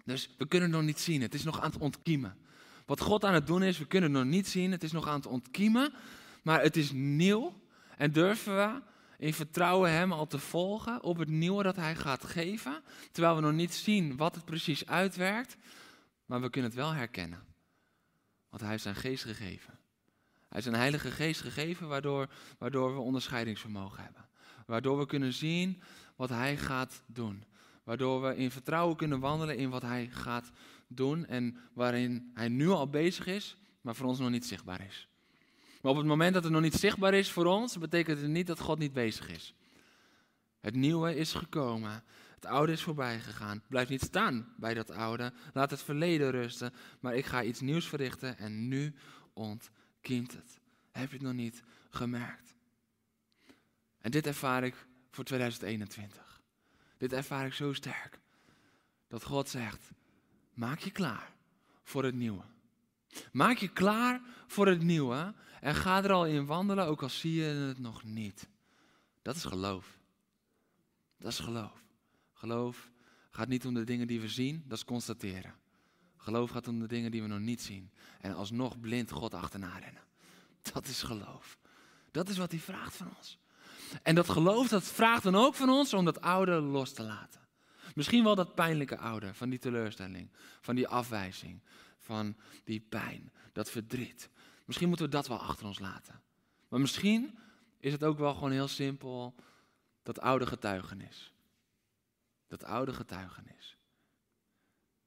Dus 0.07 0.29
we 0.37 0.47
kunnen 0.47 0.69
nog 0.69 0.81
niet 0.81 0.99
zien, 0.99 1.21
het 1.21 1.33
is 1.33 1.43
nog 1.43 1.61
aan 1.61 1.71
het 1.71 1.79
ontkiemen. 1.79 2.37
Wat 2.85 2.99
God 2.99 3.23
aan 3.23 3.33
het 3.33 3.47
doen 3.47 3.63
is, 3.63 3.77
we 3.77 3.85
kunnen 3.85 4.13
het 4.13 4.23
nog 4.23 4.31
niet 4.31 4.47
zien, 4.47 4.71
het 4.71 4.83
is 4.83 4.91
nog 4.91 5.07
aan 5.07 5.15
het 5.15 5.25
ontkiemen, 5.25 5.93
maar 6.41 6.61
het 6.61 6.77
is 6.77 6.91
nieuw. 6.91 7.61
En 7.97 8.11
durven 8.11 8.55
we 8.55 8.81
in 9.17 9.33
vertrouwen 9.33 9.91
Hem 9.91 10.11
al 10.11 10.27
te 10.27 10.39
volgen 10.39 11.03
op 11.03 11.17
het 11.17 11.29
nieuwe 11.29 11.63
dat 11.63 11.75
Hij 11.75 11.95
gaat 11.95 12.23
geven, 12.23 12.83
terwijl 13.11 13.35
we 13.35 13.41
nog 13.41 13.53
niet 13.53 13.73
zien 13.73 14.17
wat 14.17 14.35
het 14.35 14.45
precies 14.45 14.85
uitwerkt, 14.85 15.57
maar 16.25 16.41
we 16.41 16.49
kunnen 16.49 16.69
het 16.69 16.79
wel 16.79 16.93
herkennen. 16.93 17.43
Want 18.49 18.61
Hij 18.61 18.71
heeft 18.71 18.83
zijn 18.83 18.95
geest 18.95 19.23
gegeven. 19.23 19.71
Hij 20.33 20.47
heeft 20.49 20.63
zijn 20.63 20.75
heilige 20.75 21.11
geest 21.11 21.41
gegeven, 21.41 21.87
waardoor, 21.87 22.29
waardoor 22.57 22.93
we 22.93 22.99
onderscheidingsvermogen 22.99 24.03
hebben. 24.03 24.25
Waardoor 24.65 24.97
we 24.97 25.05
kunnen 25.05 25.33
zien 25.33 25.81
wat 26.15 26.29
Hij 26.29 26.57
gaat 26.57 27.01
doen. 27.05 27.43
Waardoor 27.87 28.21
we 28.21 28.35
in 28.35 28.51
vertrouwen 28.51 28.95
kunnen 28.95 29.19
wandelen 29.19 29.57
in 29.57 29.69
wat 29.69 29.81
Hij 29.81 30.09
gaat 30.11 30.51
doen 30.87 31.25
en 31.25 31.57
waarin 31.73 32.31
Hij 32.33 32.47
nu 32.47 32.69
al 32.69 32.89
bezig 32.89 33.25
is, 33.25 33.57
maar 33.81 33.95
voor 33.95 34.07
ons 34.07 34.19
nog 34.19 34.29
niet 34.29 34.45
zichtbaar 34.45 34.85
is. 34.85 35.07
Maar 35.81 35.91
op 35.91 35.97
het 35.97 36.05
moment 36.05 36.33
dat 36.33 36.43
het 36.43 36.51
nog 36.51 36.61
niet 36.61 36.73
zichtbaar 36.73 37.13
is 37.13 37.31
voor 37.31 37.45
ons, 37.45 37.77
betekent 37.77 38.21
het 38.21 38.29
niet 38.29 38.47
dat 38.47 38.59
God 38.59 38.79
niet 38.79 38.93
bezig 38.93 39.29
is. 39.29 39.53
Het 40.59 40.75
nieuwe 40.75 41.15
is 41.15 41.33
gekomen. 41.33 42.03
Het 42.35 42.45
oude 42.45 42.71
is 42.71 42.81
voorbij 42.81 43.19
gegaan. 43.19 43.63
Blijf 43.67 43.89
niet 43.89 44.01
staan 44.01 44.53
bij 44.57 44.73
dat 44.73 44.91
oude. 44.91 45.33
Laat 45.53 45.71
het 45.71 45.81
verleden 45.81 46.31
rusten. 46.31 46.73
Maar 46.99 47.15
ik 47.15 47.25
ga 47.25 47.43
iets 47.43 47.59
nieuws 47.59 47.87
verrichten 47.87 48.37
en 48.37 48.67
nu 48.67 48.95
ontkiemt 49.33 50.31
het. 50.31 50.59
Heb 50.91 51.09
je 51.09 51.15
het 51.15 51.25
nog 51.25 51.33
niet 51.33 51.63
gemerkt? 51.89 52.55
En 53.97 54.11
dit 54.11 54.27
ervaar 54.27 54.63
ik 54.63 54.87
voor 55.11 55.23
2021. 55.23 56.26
Dit 56.97 57.13
ervaar 57.13 57.45
ik 57.45 57.53
zo 57.53 57.73
sterk. 57.73 58.19
Dat 59.07 59.23
God 59.23 59.49
zegt, 59.49 59.91
maak 60.53 60.79
je 60.79 60.91
klaar 60.91 61.33
voor 61.83 62.03
het 62.03 62.15
nieuwe. 62.15 62.43
Maak 63.31 63.57
je 63.57 63.67
klaar 63.67 64.21
voor 64.47 64.67
het 64.67 64.81
nieuwe 64.81 65.33
en 65.61 65.75
ga 65.75 66.03
er 66.03 66.11
al 66.11 66.25
in 66.25 66.45
wandelen, 66.45 66.85
ook 66.85 67.01
al 67.01 67.09
zie 67.09 67.33
je 67.33 67.43
het 67.43 67.79
nog 67.79 68.03
niet. 68.03 68.49
Dat 69.21 69.35
is 69.35 69.43
geloof. 69.43 69.99
Dat 71.17 71.31
is 71.31 71.39
geloof. 71.39 71.83
Geloof 72.33 72.91
gaat 73.31 73.47
niet 73.47 73.65
om 73.65 73.73
de 73.73 73.83
dingen 73.83 74.07
die 74.07 74.21
we 74.21 74.27
zien, 74.27 74.63
dat 74.67 74.77
is 74.77 74.85
constateren. 74.85 75.55
Geloof 76.17 76.49
gaat 76.49 76.67
om 76.67 76.79
de 76.79 76.87
dingen 76.87 77.11
die 77.11 77.21
we 77.21 77.27
nog 77.27 77.39
niet 77.39 77.61
zien. 77.61 77.91
En 78.19 78.35
alsnog 78.35 78.79
blind 78.79 79.11
God 79.11 79.33
achterna 79.33 79.77
rennen. 79.77 80.03
Dat 80.73 80.87
is 80.87 81.01
geloof. 81.01 81.57
Dat 82.11 82.29
is 82.29 82.37
wat 82.37 82.51
hij 82.51 82.59
vraagt 82.59 82.95
van 82.95 83.15
ons. 83.17 83.37
En 84.03 84.15
dat 84.15 84.29
geloof, 84.29 84.67
dat 84.67 84.83
vraagt 84.83 85.23
dan 85.23 85.35
ook 85.35 85.55
van 85.55 85.69
ons 85.69 85.93
om 85.93 86.05
dat 86.05 86.21
oude 86.21 86.51
los 86.51 86.93
te 86.93 87.03
laten. 87.03 87.41
Misschien 87.95 88.23
wel 88.23 88.35
dat 88.35 88.55
pijnlijke 88.55 88.97
oude, 88.97 89.33
van 89.33 89.49
die 89.49 89.59
teleurstelling, 89.59 90.31
van 90.61 90.75
die 90.75 90.87
afwijzing, 90.87 91.61
van 91.97 92.37
die 92.63 92.79
pijn, 92.79 93.31
dat 93.53 93.69
verdriet. 93.69 94.29
Misschien 94.65 94.87
moeten 94.87 95.05
we 95.05 95.11
dat 95.11 95.27
wel 95.27 95.39
achter 95.39 95.65
ons 95.65 95.79
laten. 95.79 96.21
Maar 96.67 96.79
misschien 96.79 97.37
is 97.79 97.91
het 97.91 98.03
ook 98.03 98.17
wel 98.17 98.33
gewoon 98.33 98.51
heel 98.51 98.67
simpel 98.67 99.35
dat 100.03 100.19
oude 100.19 100.45
getuigenis. 100.45 101.33
Dat 102.47 102.63
oude 102.63 102.93
getuigenis. 102.93 103.77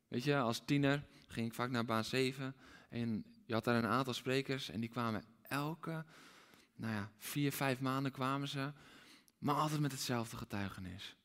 Weet 0.08 0.24
je, 0.24 0.38
als 0.38 0.62
tiener 0.64 1.04
ging 1.28 1.46
ik 1.46 1.54
vaak 1.54 1.70
naar 1.70 1.84
baan 1.84 2.04
7 2.04 2.56
en 2.88 3.24
je 3.46 3.54
had 3.54 3.64
daar 3.64 3.76
een 3.76 3.90
aantal 3.90 4.14
sprekers 4.14 4.68
en 4.68 4.80
die 4.80 4.88
kwamen 4.88 5.24
elke, 5.42 6.04
nou 6.80 6.94
ja, 6.94 7.10
vier, 7.18 7.52
vijf 7.52 7.80
maanden 7.80 8.12
kwamen 8.12 8.48
ze, 8.48 8.72
maar 9.38 9.54
altijd 9.54 9.80
met 9.80 9.92
hetzelfde 9.92 10.36
getuigenis. 10.36 11.16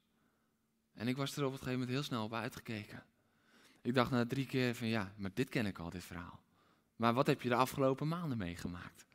En 0.94 1.08
ik 1.08 1.18
was 1.18 1.36
er 1.36 1.46
op 1.46 1.52
het 1.52 1.62
gegeven 1.62 1.80
moment 1.80 1.98
heel 1.98 2.04
snel 2.04 2.24
op 2.24 2.34
uitgekeken. 2.34 3.04
Ik 3.82 3.94
dacht 3.94 4.12
na 4.12 4.26
drie 4.26 4.46
keer 4.46 4.76
van 4.76 4.88
ja, 4.88 5.13
maar 5.18 5.32
dit 5.34 5.50
ken 5.50 5.65
ik 5.65 5.80
al, 5.80 5.89
dit 5.89 6.04
verhaal. 6.04 6.39
Maar 6.96 7.13
wat 7.13 7.28
heb 7.28 7.41
je 7.41 7.50
de 7.50 7.56
afgelopen 7.56 8.08
maanden 8.08 8.38
meegemaakt? 8.38 9.06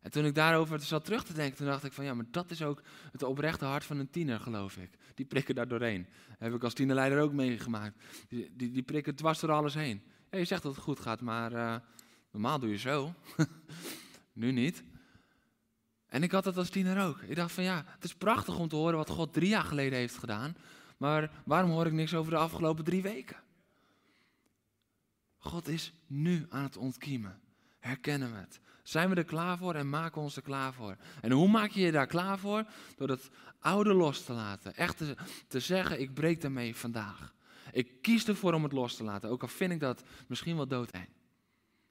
En 0.00 0.10
toen 0.10 0.24
ik 0.24 0.34
daarover 0.34 0.80
zat 0.80 1.04
terug 1.04 1.24
te 1.24 1.32
denken, 1.32 1.56
toen 1.56 1.66
dacht 1.66 1.84
ik 1.84 1.92
van 1.92 2.04
ja, 2.04 2.14
maar 2.14 2.26
dat 2.30 2.50
is 2.50 2.62
ook 2.62 2.82
het 3.12 3.22
oprechte 3.22 3.64
hart 3.64 3.84
van 3.84 3.98
een 3.98 4.10
tiener, 4.10 4.40
geloof 4.40 4.76
ik. 4.76 4.90
Die 5.14 5.26
prikken 5.26 5.54
daar 5.54 5.68
doorheen. 5.68 6.06
Heb 6.38 6.54
ik 6.54 6.62
als 6.62 6.74
tienerleider 6.74 7.20
ook 7.20 7.32
meegemaakt. 7.32 8.02
Die, 8.28 8.56
die, 8.56 8.82
prikken 8.82 9.14
dwars 9.14 9.40
door 9.40 9.50
alles 9.50 9.74
heen. 9.74 10.02
Je 10.30 10.44
zegt 10.44 10.62
dat 10.62 10.74
het 10.74 10.84
goed 10.84 11.00
gaat, 11.00 11.20
maar 11.20 11.52
uh, 11.52 11.76
normaal 12.30 12.58
doe 12.58 12.70
je 12.70 12.78
zo. 12.78 13.14
nu 14.32 14.52
niet. 14.52 14.84
En 16.14 16.22
ik 16.22 16.32
had 16.32 16.44
dat 16.44 16.56
als 16.56 16.68
tiener 16.68 17.06
ook. 17.06 17.22
Ik 17.22 17.36
dacht 17.36 17.52
van 17.52 17.64
ja, 17.64 17.84
het 17.86 18.04
is 18.04 18.14
prachtig 18.14 18.58
om 18.58 18.68
te 18.68 18.76
horen 18.76 18.96
wat 18.96 19.08
God 19.08 19.32
drie 19.32 19.48
jaar 19.48 19.64
geleden 19.64 19.98
heeft 19.98 20.18
gedaan. 20.18 20.56
Maar 20.96 21.30
waarom 21.44 21.70
hoor 21.70 21.86
ik 21.86 21.92
niks 21.92 22.14
over 22.14 22.32
de 22.32 22.38
afgelopen 22.38 22.84
drie 22.84 23.02
weken? 23.02 23.36
God 25.38 25.68
is 25.68 25.92
nu 26.06 26.46
aan 26.48 26.62
het 26.62 26.76
ontkiemen. 26.76 27.40
Herkennen 27.78 28.32
we 28.32 28.38
het? 28.38 28.60
Zijn 28.82 29.08
we 29.10 29.14
er 29.14 29.24
klaar 29.24 29.58
voor 29.58 29.74
en 29.74 29.88
maken 29.88 30.14
we 30.14 30.20
ons 30.20 30.36
er 30.36 30.42
klaar 30.42 30.72
voor? 30.72 30.96
En 31.20 31.30
hoe 31.30 31.48
maak 31.48 31.70
je 31.70 31.80
je 31.80 31.92
daar 31.92 32.06
klaar 32.06 32.38
voor? 32.38 32.64
Door 32.96 33.08
het 33.08 33.30
oude 33.58 33.94
los 33.94 34.24
te 34.24 34.32
laten. 34.32 34.76
Echt 34.76 34.96
te, 34.96 35.16
te 35.48 35.60
zeggen, 35.60 36.00
ik 36.00 36.14
breek 36.14 36.40
daarmee 36.40 36.76
vandaag. 36.76 37.34
Ik 37.72 38.02
kies 38.02 38.26
ervoor 38.26 38.52
om 38.52 38.62
het 38.62 38.72
los 38.72 38.96
te 38.96 39.04
laten, 39.04 39.30
ook 39.30 39.42
al 39.42 39.48
vind 39.48 39.72
ik 39.72 39.80
dat 39.80 40.02
misschien 40.26 40.56
wel 40.56 40.66
doodeng. 40.66 41.08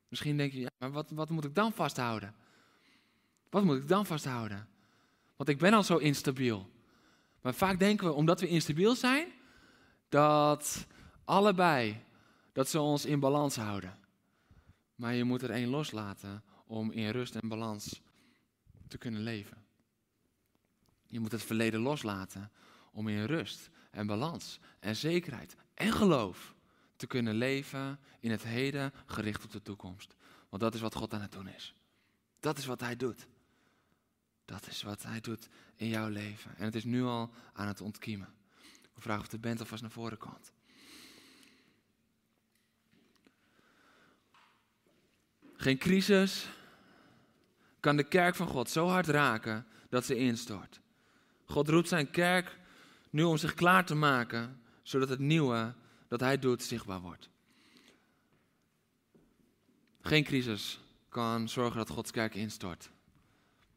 Misschien 0.08 0.38
denk 0.38 0.52
je, 0.52 0.60
ja, 0.60 0.70
maar 0.78 0.92
wat, 0.92 1.10
wat 1.10 1.30
moet 1.30 1.46
ik 1.46 1.56
dan 1.56 1.74
vasthouden? 1.74 2.36
Wat 3.54 3.63
moet 3.63 3.78
ik 3.78 3.88
dan 3.88 4.06
vasthouden? 4.06 4.68
Want 5.36 5.50
ik 5.50 5.58
ben 5.58 5.74
al 5.74 5.84
zo 5.84 5.98
instabiel. 5.98 6.70
Maar 7.42 7.54
vaak 7.54 7.80
denken 7.80 8.08
we, 8.08 8.13
omdat 8.13 8.39
we 8.39 8.48
instabiel 8.48 8.96
zijn, 8.96 9.28
dat 10.10 10.88
allebei, 11.24 12.04
dat 12.52 12.70
ze 12.70 12.80
ons 12.80 13.06
in 13.06 13.20
balans 13.20 13.56
houden. 13.56 13.98
Maar 14.96 15.13
je 15.13 15.24
moet 15.24 15.42
er 15.42 15.50
één 15.50 15.70
loslaten 15.70 16.44
om 16.66 16.92
in 16.92 17.10
rust 17.10 17.36
en 17.36 17.48
balans 17.48 18.02
te 18.88 18.98
kunnen 18.98 19.22
leven. 19.22 19.66
Je 21.08 21.20
moet 21.20 21.32
het 21.32 21.44
verleden 21.44 21.80
loslaten 21.80 22.52
om 22.92 23.08
in 23.08 23.26
rust 23.26 23.70
en 23.92 24.08
balans 24.08 24.60
en 24.80 24.96
zekerheid 24.96 25.56
en 25.74 25.92
geloof 25.92 26.54
te 26.96 27.08
kunnen 27.08 27.36
leven 27.36 28.00
in 28.20 28.32
het 28.32 28.44
heden 28.44 28.94
gericht 29.06 29.44
op 29.44 29.52
de 29.52 29.62
toekomst. 29.62 30.16
Want 30.50 30.62
dat 30.62 30.74
is 30.74 30.82
wat 30.82 30.96
God 30.96 31.13
aan 31.13 31.22
het 31.22 31.32
doen 31.32 31.48
is. 31.48 31.74
Dat 32.39 32.58
is 32.58 32.66
wat 32.66 32.80
Hij 32.80 32.96
doet. 32.96 33.28
Dat 34.45 34.67
is 34.67 34.82
wat 34.82 35.03
Hij 35.03 35.21
doet 35.21 35.47
in 35.75 35.88
jouw 35.88 36.08
leven. 36.08 36.56
En 36.58 36.65
het 36.65 36.75
is 36.75 36.84
nu 36.84 37.03
al 37.03 37.34
aan 37.53 37.67
het 37.67 37.82
ontkiemen. 37.82 38.34
Ik 38.95 39.01
vraag 39.01 39.19
of 39.19 39.27
de 39.27 39.38
band 39.38 39.60
alvast 39.60 39.82
naar 39.82 39.91
voren 39.91 40.17
komt. 40.17 40.51
Geen 45.56 45.77
crisis 45.77 46.47
kan 47.79 47.95
de 47.95 48.03
kerk 48.03 48.36
van 48.36 48.47
God 48.47 48.69
zo 48.69 48.88
hard 48.88 49.08
raken 49.08 49.65
dat 49.89 50.06
ze 50.06 50.15
instort. 50.15 50.82
God 51.45 51.69
roept 51.69 51.88
zijn 51.88 52.12
kerk 52.12 52.60
nu 53.10 53.23
om 53.23 53.38
zich 53.38 53.53
klaar 53.53 53.86
te 53.86 53.95
maken, 53.95 54.62
zodat 54.82 55.10
het 55.10 55.19
nieuwe 55.19 55.73
dat 56.08 56.19
hij 56.19 56.39
doet 56.39 56.63
zichtbaar 56.63 57.01
wordt. 57.01 57.29
Geen 60.01 60.23
crisis 60.23 60.79
kan 61.10 61.49
zorgen 61.49 61.77
dat 61.77 61.89
Gods 61.89 62.12
kerk 62.12 62.36
instort. 62.36 62.89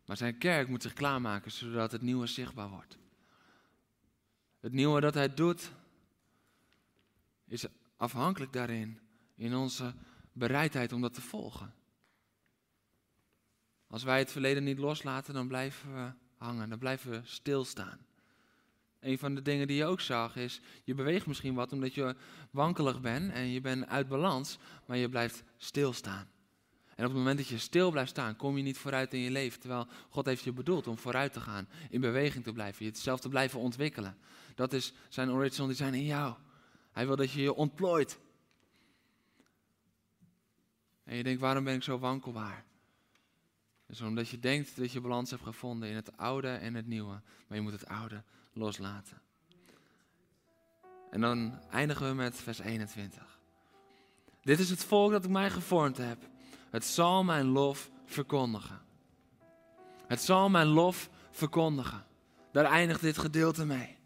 Maar 0.06 0.16
zijn 0.16 0.38
kerk 0.38 0.68
moet 0.68 0.82
zich 0.82 0.92
klaarmaken 0.92 1.50
zodat 1.50 1.92
het 1.92 2.02
nieuwe 2.02 2.26
zichtbaar 2.26 2.68
wordt. 2.68 2.98
Het 4.60 4.72
nieuwe 4.72 5.00
dat 5.00 5.14
hij 5.14 5.34
doet 5.34 5.72
is 7.44 7.66
afhankelijk 7.96 8.52
daarin 8.52 9.00
in 9.34 9.54
onze 9.54 9.94
bereidheid 10.32 10.92
om 10.92 11.00
dat 11.00 11.14
te 11.14 11.20
volgen. 11.20 11.74
Als 13.86 14.02
wij 14.02 14.18
het 14.18 14.32
verleden 14.32 14.64
niet 14.64 14.78
loslaten, 14.78 15.34
dan 15.34 15.48
blijven 15.48 15.94
we 15.94 16.12
hangen, 16.36 16.68
dan 16.68 16.78
blijven 16.78 17.10
we 17.10 17.20
stilstaan. 17.24 18.06
Een 19.00 19.18
van 19.18 19.34
de 19.34 19.42
dingen 19.42 19.66
die 19.66 19.76
je 19.76 19.84
ook 19.84 20.00
zag 20.00 20.36
is, 20.36 20.60
je 20.84 20.94
beweegt 20.94 21.26
misschien 21.26 21.54
wat 21.54 21.72
omdat 21.72 21.94
je 21.94 22.16
wankelig 22.50 23.00
bent 23.00 23.32
en 23.32 23.46
je 23.48 23.60
bent 23.60 23.86
uit 23.86 24.08
balans, 24.08 24.58
maar 24.86 24.96
je 24.96 25.08
blijft 25.08 25.44
stilstaan. 25.56 26.28
En 26.96 27.04
op 27.04 27.10
het 27.10 27.18
moment 27.18 27.36
dat 27.36 27.46
je 27.46 27.58
stil 27.58 27.90
blijft 27.90 28.10
staan, 28.10 28.36
kom 28.36 28.56
je 28.56 28.62
niet 28.62 28.78
vooruit 28.78 29.12
in 29.12 29.20
je 29.20 29.30
leven. 29.30 29.60
Terwijl 29.60 29.86
God 30.08 30.26
heeft 30.26 30.42
je 30.42 30.52
bedoeld 30.52 30.86
om 30.86 30.98
vooruit 30.98 31.32
te 31.32 31.40
gaan, 31.40 31.68
in 31.90 32.00
beweging 32.00 32.44
te 32.44 32.52
blijven, 32.52 32.84
jezelf 32.84 33.20
te 33.20 33.28
blijven 33.28 33.60
ontwikkelen. 33.60 34.18
Dat 34.54 34.72
is 34.72 34.92
zijn 35.08 35.30
original 35.30 35.68
design 35.68 35.94
in 35.94 36.04
jou. 36.04 36.34
Hij 36.92 37.06
wil 37.06 37.16
dat 37.16 37.30
je 37.30 37.42
je 37.42 37.54
ontplooit. 37.54 38.18
En 41.04 41.16
je 41.16 41.22
denkt, 41.22 41.40
waarom 41.40 41.64
ben 41.64 41.74
ik 41.74 41.82
zo 41.82 41.98
wankelbaar? 41.98 42.64
Dus 43.86 44.00
omdat 44.00 44.28
je 44.28 44.38
denkt 44.38 44.76
dat 44.76 44.92
je 44.92 45.00
balans 45.00 45.30
hebt 45.30 45.42
gevonden 45.42 45.88
in 45.88 45.94
het 45.94 46.16
oude 46.16 46.48
en 46.48 46.74
het 46.74 46.86
nieuwe. 46.86 47.20
Maar 47.46 47.58
je 47.58 47.60
moet 47.60 47.72
het 47.72 47.86
oude 47.86 48.22
loslaten. 48.52 49.20
En 51.10 51.20
dan 51.20 51.60
eindigen 51.70 52.08
we 52.08 52.14
met 52.14 52.36
vers 52.36 52.58
21. 52.58 53.38
Dit 54.42 54.58
is 54.58 54.70
het 54.70 54.84
volk 54.84 55.10
dat 55.10 55.24
ik 55.24 55.30
mij 55.30 55.50
gevormd 55.50 55.96
heb. 55.96 56.18
Het 56.76 56.84
zal 56.84 57.24
mijn 57.24 57.46
lof 57.46 57.90
verkondigen. 58.06 58.80
Het 60.06 60.22
zal 60.22 60.48
mijn 60.48 60.66
lof 60.66 61.10
verkondigen. 61.30 62.04
Daar 62.52 62.64
eindigt 62.64 63.00
dit 63.00 63.18
gedeelte 63.18 63.64
mee. 63.64 63.96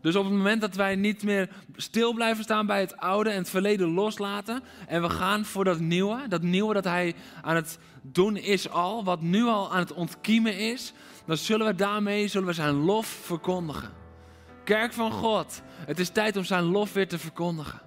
Dus 0.00 0.16
op 0.16 0.24
het 0.24 0.32
moment 0.32 0.60
dat 0.60 0.74
wij 0.74 0.96
niet 0.96 1.22
meer 1.22 1.48
stil 1.76 2.12
blijven 2.12 2.44
staan 2.44 2.66
bij 2.66 2.80
het 2.80 2.96
oude 2.96 3.30
en 3.30 3.36
het 3.36 3.50
verleden 3.50 3.88
loslaten. 3.88 4.62
En 4.86 5.02
we 5.02 5.10
gaan 5.10 5.44
voor 5.44 5.64
dat 5.64 5.78
nieuwe. 5.80 6.28
Dat 6.28 6.42
nieuwe 6.42 6.74
dat 6.74 6.84
hij 6.84 7.14
aan 7.42 7.56
het 7.56 7.78
doen 8.02 8.36
is 8.36 8.70
al. 8.70 9.04
Wat 9.04 9.20
nu 9.20 9.44
al 9.44 9.72
aan 9.72 9.78
het 9.78 9.92
ontkiemen 9.92 10.58
is. 10.58 10.92
Dan 11.26 11.36
zullen 11.36 11.66
we 11.66 11.74
daarmee 11.74 12.28
zullen 12.28 12.46
we 12.48 12.54
zijn 12.54 12.74
lof 12.74 13.06
verkondigen. 13.06 13.90
Kerk 14.64 14.92
van 14.92 15.12
God. 15.12 15.62
Het 15.66 15.98
is 15.98 16.08
tijd 16.08 16.36
om 16.36 16.44
zijn 16.44 16.64
lof 16.64 16.92
weer 16.92 17.08
te 17.08 17.18
verkondigen. 17.18 17.80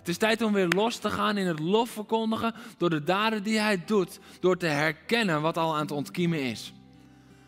Het 0.00 0.08
is 0.08 0.16
tijd 0.16 0.42
om 0.42 0.52
weer 0.52 0.68
los 0.68 0.96
te 0.96 1.10
gaan 1.10 1.36
in 1.36 1.46
het 1.46 1.58
lof 1.58 1.90
verkondigen 1.90 2.54
door 2.78 2.90
de 2.90 3.04
daden 3.04 3.42
die 3.42 3.58
hij 3.58 3.82
doet. 3.86 4.18
Door 4.40 4.56
te 4.56 4.66
herkennen 4.66 5.42
wat 5.42 5.56
al 5.56 5.74
aan 5.74 5.80
het 5.80 5.90
ontkiemen 5.90 6.42
is. 6.42 6.72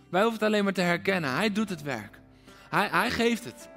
Wij 0.09 0.23
hoeven 0.23 0.38
het 0.38 0.49
alleen 0.49 0.65
maar 0.65 0.73
te 0.73 0.81
herkennen. 0.81 1.35
Hij 1.35 1.53
doet 1.53 1.69
het 1.69 1.83
werk. 1.83 2.21
Hij, 2.69 2.88
hij 2.91 3.11
geeft 3.11 3.45
het. 3.45 3.71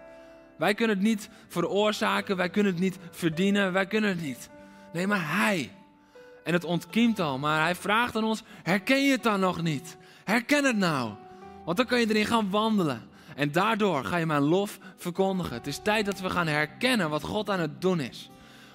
Wij 0.58 0.74
kunnen 0.74 0.96
het 0.96 1.06
niet 1.06 1.30
veroorzaken, 1.48 2.36
wij 2.36 2.50
kunnen 2.50 2.72
het 2.72 2.82
niet 2.82 2.98
verdienen, 3.12 3.74
wij 3.74 3.86
kunnen 3.86 4.10
het 4.10 4.22
niet. 4.22 4.50
Nee, 4.94 5.08
maar 5.08 5.38
Hij. 5.38 5.72
En 6.44 6.54
het 6.54 6.64
ontkiemt 6.64 7.20
al, 7.20 7.38
maar 7.38 7.62
Hij 7.62 7.76
vraagt 7.76 8.16
aan 8.16 8.24
ons, 8.24 8.44
herken 8.64 9.06
je 9.06 9.12
het 9.12 9.24
dan 9.24 9.40
nog 9.40 9.62
niet? 9.62 9.98
Herken 10.24 10.64
het 10.64 10.78
nou. 10.78 11.12
Want 11.66 11.78
dan 11.78 11.86
kan 11.86 12.00
je 12.00 12.10
erin 12.10 12.26
gaan 12.26 12.50
wandelen. 12.50 13.10
En 13.36 13.52
daardoor 13.52 14.04
ga 14.06 14.18
je 14.18 14.26
mijn 14.26 14.42
lof 14.42 14.80
verkondigen. 14.98 15.54
Het 15.54 15.68
is 15.68 15.80
tijd 15.84 16.06
dat 16.06 16.20
we 16.20 16.30
gaan 16.30 16.48
herkennen 16.48 17.10
wat 17.10 17.24
God 17.24 17.50
aan 17.50 17.60
het 17.60 17.82
doen 17.82 18.00
is. 18.00 18.30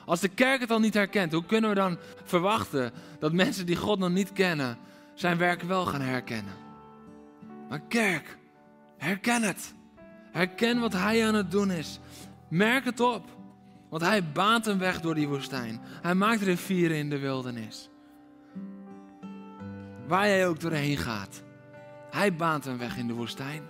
Als 0.05 0.21
de 0.21 0.29
kerk 0.29 0.61
het 0.61 0.71
al 0.71 0.81
niet 0.81 0.95
herkent, 0.95 1.33
hoe 1.33 1.45
kunnen 1.45 1.71
we 1.71 1.77
dan 1.77 1.99
verwachten 2.25 2.93
dat 3.19 3.33
mensen 3.33 3.67
die 3.67 3.77
God 3.77 3.99
nog 3.99 4.11
niet 4.11 4.33
kennen, 4.33 4.79
zijn 5.15 5.39
werk 5.39 5.63
wel 5.63 5.87
gaan 5.87 6.01
herkennen? 6.01 6.55
Maar 7.69 7.81
kerk, 7.89 8.39
herken 8.97 9.43
het. 9.43 9.75
Herken 10.33 10.81
wat 10.81 10.93
hij 10.93 11.27
aan 11.27 11.35
het 11.35 11.51
doen 11.51 11.71
is. 11.71 12.01
Merk 12.49 12.85
het 12.85 13.01
op. 13.01 13.25
Want 13.89 14.03
hij 14.03 14.33
baant 14.33 14.67
een 14.67 14.79
weg 14.79 15.01
door 15.01 15.15
die 15.15 15.29
woestijn. 15.29 15.81
Hij 16.03 16.15
maakt 16.15 16.43
rivieren 16.43 16.97
in 16.97 17.11
de 17.11 17.19
wildernis. 17.19 17.91
Waar 20.07 20.27
jij 20.27 20.47
ook 20.47 20.61
doorheen 20.61 20.97
gaat. 20.97 21.43
Hij 22.11 22.35
baant 22.35 22.67
een 22.67 22.79
weg 22.79 22.97
in 22.97 23.07
de 23.07 23.13
woestijn. 23.13 23.63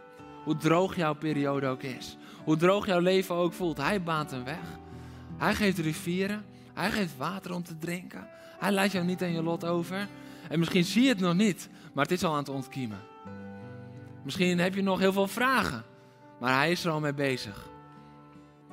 Hoe 0.45 0.57
droog 0.57 0.97
jouw 0.97 1.15
periode 1.15 1.67
ook 1.67 1.83
is. 1.83 2.17
Hoe 2.45 2.57
droog 2.57 2.87
jouw 2.87 3.01
leven 3.01 3.35
ook 3.35 3.53
voelt. 3.53 3.77
Hij 3.77 4.03
baant 4.03 4.33
een 4.33 4.45
weg. 4.45 4.79
Hij 5.41 5.55
geeft 5.55 5.79
rivieren. 5.79 6.45
Hij 6.75 6.91
geeft 6.91 7.17
water 7.17 7.55
om 7.55 7.63
te 7.63 7.79
drinken. 7.79 8.29
Hij 8.59 8.73
laat 8.73 8.93
jou 8.93 9.05
niet 9.05 9.23
aan 9.23 9.33
je 9.33 9.43
lot 9.43 9.65
over. 9.65 10.09
En 10.49 10.59
misschien 10.59 10.85
zie 10.85 11.03
je 11.03 11.09
het 11.09 11.21
nog 11.21 11.35
niet, 11.35 11.69
maar 11.93 12.05
het 12.05 12.13
is 12.13 12.25
al 12.25 12.33
aan 12.33 12.39
het 12.39 12.49
ontkiemen. 12.49 12.99
Misschien 14.23 14.59
heb 14.59 14.75
je 14.75 14.83
nog 14.83 14.99
heel 14.99 15.13
veel 15.13 15.29
vragen. 15.29 15.85
Maar 16.41 16.55
hij 16.55 16.71
is 16.71 16.85
er 16.85 16.91
al 16.91 17.01
mee 17.01 17.15
bezig. 17.15 17.69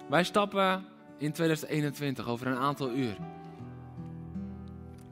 Wij 0.09 0.23
stappen 0.23 0.85
in 1.17 1.31
2021 1.31 2.27
over 2.27 2.47
een 2.47 2.57
aantal 2.57 2.91
uur. 2.91 3.17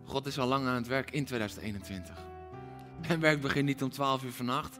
God 0.03 0.25
is 0.25 0.39
al 0.39 0.47
lang 0.47 0.67
aan 0.67 0.75
het 0.75 0.87
werk 0.87 1.11
in 1.11 1.25
2021. 1.25 2.15
En 3.01 3.19
werk 3.19 3.41
begint 3.41 3.65
niet 3.65 3.83
om 3.83 3.89
12 3.89 4.23
uur 4.23 4.31
vannacht. 4.31 4.79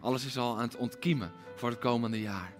Alles 0.00 0.26
is 0.26 0.38
al 0.38 0.56
aan 0.56 0.62
het 0.62 0.76
ontkiemen 0.76 1.30
voor 1.54 1.70
het 1.70 1.78
komende 1.78 2.20
jaar. 2.20 2.52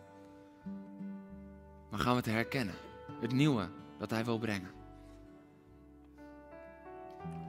Maar 1.90 2.00
gaan 2.00 2.12
we 2.12 2.16
het 2.16 2.26
herkennen. 2.26 2.86
Het 3.20 3.33
nieuwe 3.33 3.68
dat 3.98 4.11
hij 4.11 4.24
wil 4.24 4.38
brengen. 4.38 4.70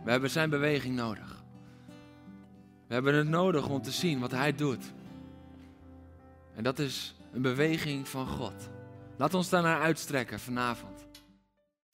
We 0.03 0.12
hebben 0.12 0.30
zijn 0.30 0.49
beweging 0.49 0.95
nodig. 0.95 1.43
We 2.88 2.93
hebben 2.93 3.15
het 3.15 3.27
nodig 3.27 3.69
om 3.69 3.82
te 3.82 3.91
zien 3.91 4.19
wat 4.19 4.32
hij 4.32 4.56
doet. 4.56 4.93
En 6.56 6.63
dat 6.63 6.80
is 6.80 7.15
een 7.32 7.41
beweging 7.41 8.08
van 8.08 8.27
God. 8.27 8.69
Laat 9.17 9.34
ons 9.34 9.49
daarnaar 9.49 9.82
uitstrekken 9.82 10.39
vanavond. 10.39 11.08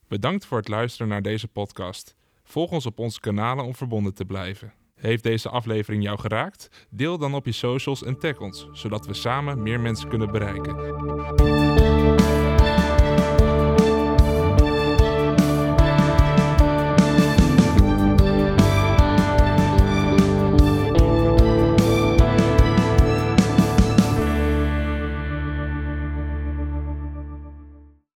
Bedankt 0.08 0.46
voor 0.46 0.58
het 0.58 0.68
luisteren 0.68 1.08
naar 1.08 1.22
deze 1.22 1.48
podcast. 1.48 2.16
Volg 2.44 2.72
ons 2.72 2.86
op 2.86 3.00
onze 3.00 3.20
kanalen 3.20 3.66
om 3.66 3.76
verbonden 3.76 4.14
te 4.14 4.26
blijven. 4.26 4.74
Heeft 4.96 5.24
deze 5.24 5.50
aflevering 5.50 6.04
jou 6.04 6.20
geraakt? 6.20 6.88
Deel 6.90 7.18
dan 7.18 7.34
op 7.34 7.46
je 7.46 7.52
socials 7.52 8.04
en 8.04 8.20
tag 8.20 8.40
ons, 8.40 8.68
zodat 8.72 9.06
we 9.06 9.14
samen 9.14 9.62
meer 9.62 9.80
mensen 9.80 10.10
kunnen 10.10 10.32
bereiken. 10.32 12.23